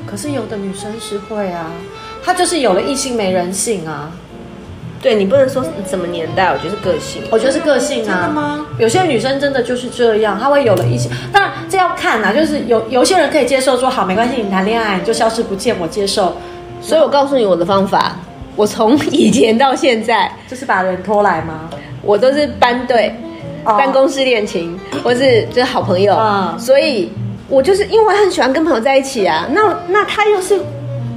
[0.05, 1.71] 可是有的女生是会啊，
[2.23, 4.11] 她就是有了异性没人性啊。
[5.01, 7.21] 对，你不能说什么年代，我觉得是个性。
[7.31, 8.05] 我觉得是个性啊。
[8.05, 8.65] 真的吗？
[8.77, 11.09] 有些女生真的就是这样，她会有了一些。
[11.31, 16.35] 当然这要看啊，就是有有些人可以接受说好没关系，你谈恋爱你就消失不见，我接受。
[16.81, 18.17] 所以我告诉你我的方法，
[18.57, 21.69] 我从以前到现在就是把人拖来吗？
[22.01, 23.15] 我都是班对，
[23.63, 26.17] 哦、办公室恋情，或是就是好朋友。
[26.57, 27.09] 所以
[27.47, 29.47] 我就是因为我很喜欢跟朋友在一起啊。
[29.51, 30.59] 那那他又是。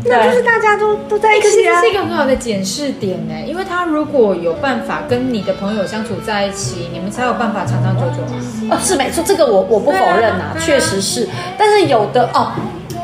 [0.04, 3.34] 那就是大家都都在一起啊，这是一个很好的检视点呢。
[3.46, 8.34] 因为他如果有办法跟你的朋友相处在一起，你们才有办法长长久久啊。
[8.72, 11.28] 哦，是没错，这个我我不否认啊，确实是。
[11.56, 12.52] 但是有的哦，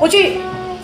[0.00, 0.38] 我去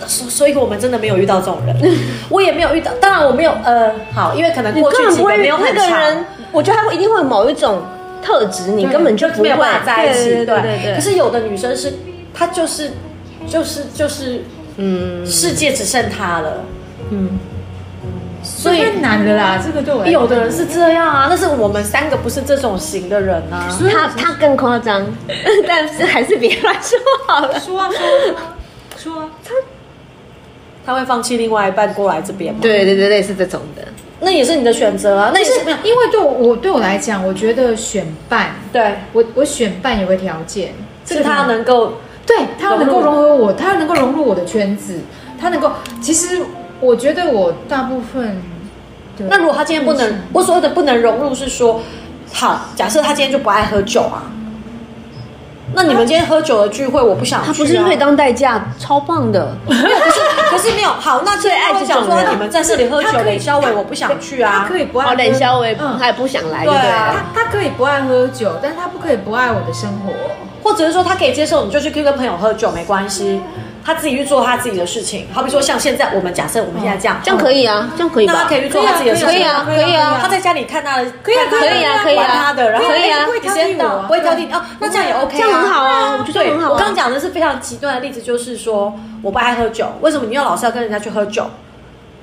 [0.07, 1.77] 所所以，我们真的没有遇到这种人，
[2.31, 2.93] 我也没有遇到。
[3.01, 6.25] 当然我没有呃，好，因为可能过去几个没有很长。
[6.53, 7.83] 我觉得他会一定会有某一种
[8.23, 9.49] 特质，你根本就不会
[9.85, 10.31] 在一起。
[10.31, 10.95] 对对对。
[10.95, 11.93] 可是有的女生是，
[12.33, 12.93] 她就是
[13.49, 14.45] 就是就是。
[14.77, 16.65] 嗯，世界只剩他了。
[17.11, 17.39] 嗯，
[18.43, 23.69] 所以太难了啦，这个对我有的人是这样啊，但是我们三个不是这种型的人啊。
[23.91, 25.07] 他他更夸张，
[25.69, 27.61] 但是还是别乱说好了。
[27.61, 27.89] 说啊
[28.97, 29.53] 说，说啊，他
[30.87, 32.61] 他会放弃另外一半过来这边吗？
[32.63, 33.83] 对对对，类似这种的，
[34.21, 35.31] 那也是你的选择啊。
[35.33, 40.73] 那也是因为对我对我来讲，我觉得选伴，对我我选伴有个条件，
[41.07, 41.95] 是他能够。
[42.27, 45.01] 对，他要能够融合我，他要能够融入我的圈子，
[45.41, 45.73] 他能够。
[46.01, 46.41] 其实
[46.81, 48.43] 我觉得我大部分，
[49.29, 51.81] 那如果他今天不能，我所谓的不能融入是说，
[52.33, 54.25] 好，假设他今天就不爱喝酒啊，
[55.75, 57.53] 那你们今天喝酒的聚会，我不想去，啊。
[57.53, 59.57] 他不是可以当代驾，超棒的。
[59.67, 59.85] 可是
[60.51, 64.65] 可是没有好，那最爱就想说你们在这里喝酒，冷肖伟我不想去啊。
[64.67, 67.27] 他可以不爱喝，冷肖伟他也不想来，对啊。
[67.35, 70.13] 他他可以不爱喝酒，但是他不可以不爱我的生活。
[70.65, 73.41] 或者是说他可以接受，你就去跟朋友喝酒没关系，
[73.85, 75.27] 他自己去做他自己的事情。
[75.33, 78.33] 好比说像现在我们假设我们现在这样，这样可以啊，这样可以吧？
[78.33, 80.19] 那他可以去做他自己的事情，可以啊，可以啊。
[80.23, 84.63] 他在家里看他的，可以啊，可以啊，可以啊，玩他的，然后可以啊，不会挑剔我，不会挑剔哦。
[84.81, 86.73] 那这样也 OK，这样很好啊，我觉得很好。
[86.73, 91.45] 我刚刚讲的是非常极端的例子，就是说我不爱喝酒，为什么你又老是要跟人家去喝酒？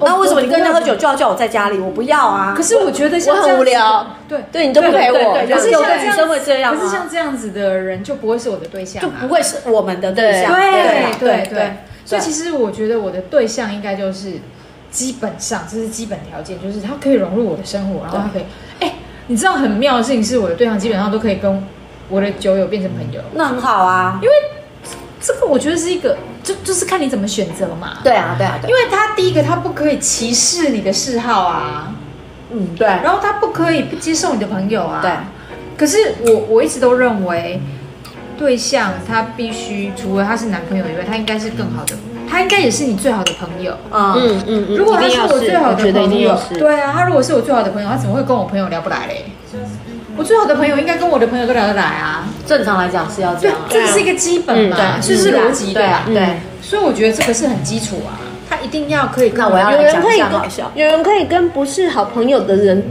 [0.04, 1.80] 那为什么你跟人家喝酒就要叫我在家里？
[1.80, 2.54] 我不要啊！
[2.56, 5.34] 可是我觉得像这样很无聊，对对，你都不陪我。
[5.48, 10.54] 可是有的女生会这样，可是像这样子的人就不会是我的对象，就不会是我们的对象。
[10.54, 11.72] 对对对，
[12.06, 14.34] 所以其实我觉得我的对象应该就是
[14.90, 18.44] 基本上这是基本条件，就是他可以融入我的生活，然后他可以。
[18.80, 18.94] 哎，
[19.28, 21.68] 你知道很妙的事情是，我的对象基本上都可以跟
[22.10, 24.34] 我的酒友变成朋友，那很好啊，因为。
[25.22, 28.00] 这个我觉得是一个，就就是看你怎么选择嘛。
[28.04, 28.70] 对啊，对啊，对。
[28.70, 31.94] 因为他第一个，他不可以歧视你的嗜好啊。
[32.52, 32.88] 嗯，对。
[32.88, 35.00] 然后他不可以不接受你的朋友啊。
[35.02, 35.12] 对。
[35.78, 37.62] 可是我我一直都认为，
[38.38, 41.96] 对象他必须除了他是男朋友以外，他应该是更好的，
[42.28, 43.78] 他应该也是你最好的朋友。
[43.92, 44.76] 嗯嗯嗯。
[44.76, 49.26] 如果他是我最好的朋友，对啊，他如果是我最好的朋友，他怎么会跟我朋友聊不来嘞？
[50.18, 52.28] 我最好的朋友应该跟我的朋友都聊得来啊。
[52.46, 56.38] 正常来讲是要这样，这是一个基本嘛，这是逻辑对啊，对。
[56.62, 59.32] 所以我觉得这个是很基础啊，他一定要可以。
[59.36, 60.32] 那我要有人可以跟，
[60.76, 62.84] 有人可以跟不是好朋友的人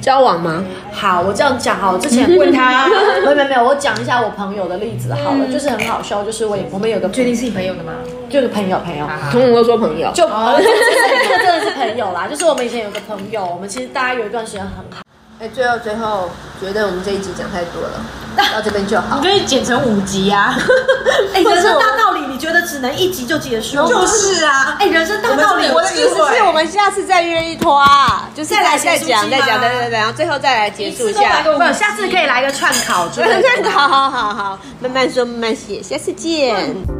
[0.00, 0.64] 交往吗？
[0.92, 2.86] 好，我这样讲哈，我，之前问他，
[3.24, 7.92] 没有没有没有，我讲一下我朋友的例子好了，嗯、就是很好笑，就是我我们有个确定是你朋友的吗？
[8.28, 15.02] 就是朋友朋友，通通都说朋友，就哦，这个真的是朋友啦，就是我们以前有个朋友，我们其实大家有一段时间很好。
[15.42, 16.28] 哎，最后最后，
[16.60, 18.04] 觉得我们这一集讲太多了，
[18.52, 19.18] 到这边就好。
[19.18, 20.54] 你可以剪成五集啊！
[21.32, 23.76] 哎，人生大道理，你觉得只能一集就结束？
[23.88, 24.76] 就是啊！
[24.78, 31.40] 哎，人生大道理，我的意思是我们下次再约一拖啊，就是再来再讲再讲，对对对，然后最后再来结束一下。
[31.42, 33.26] 不，下次可以来个串考， 串
[33.64, 36.99] 考，好好好，慢慢说，慢慢写，下次见。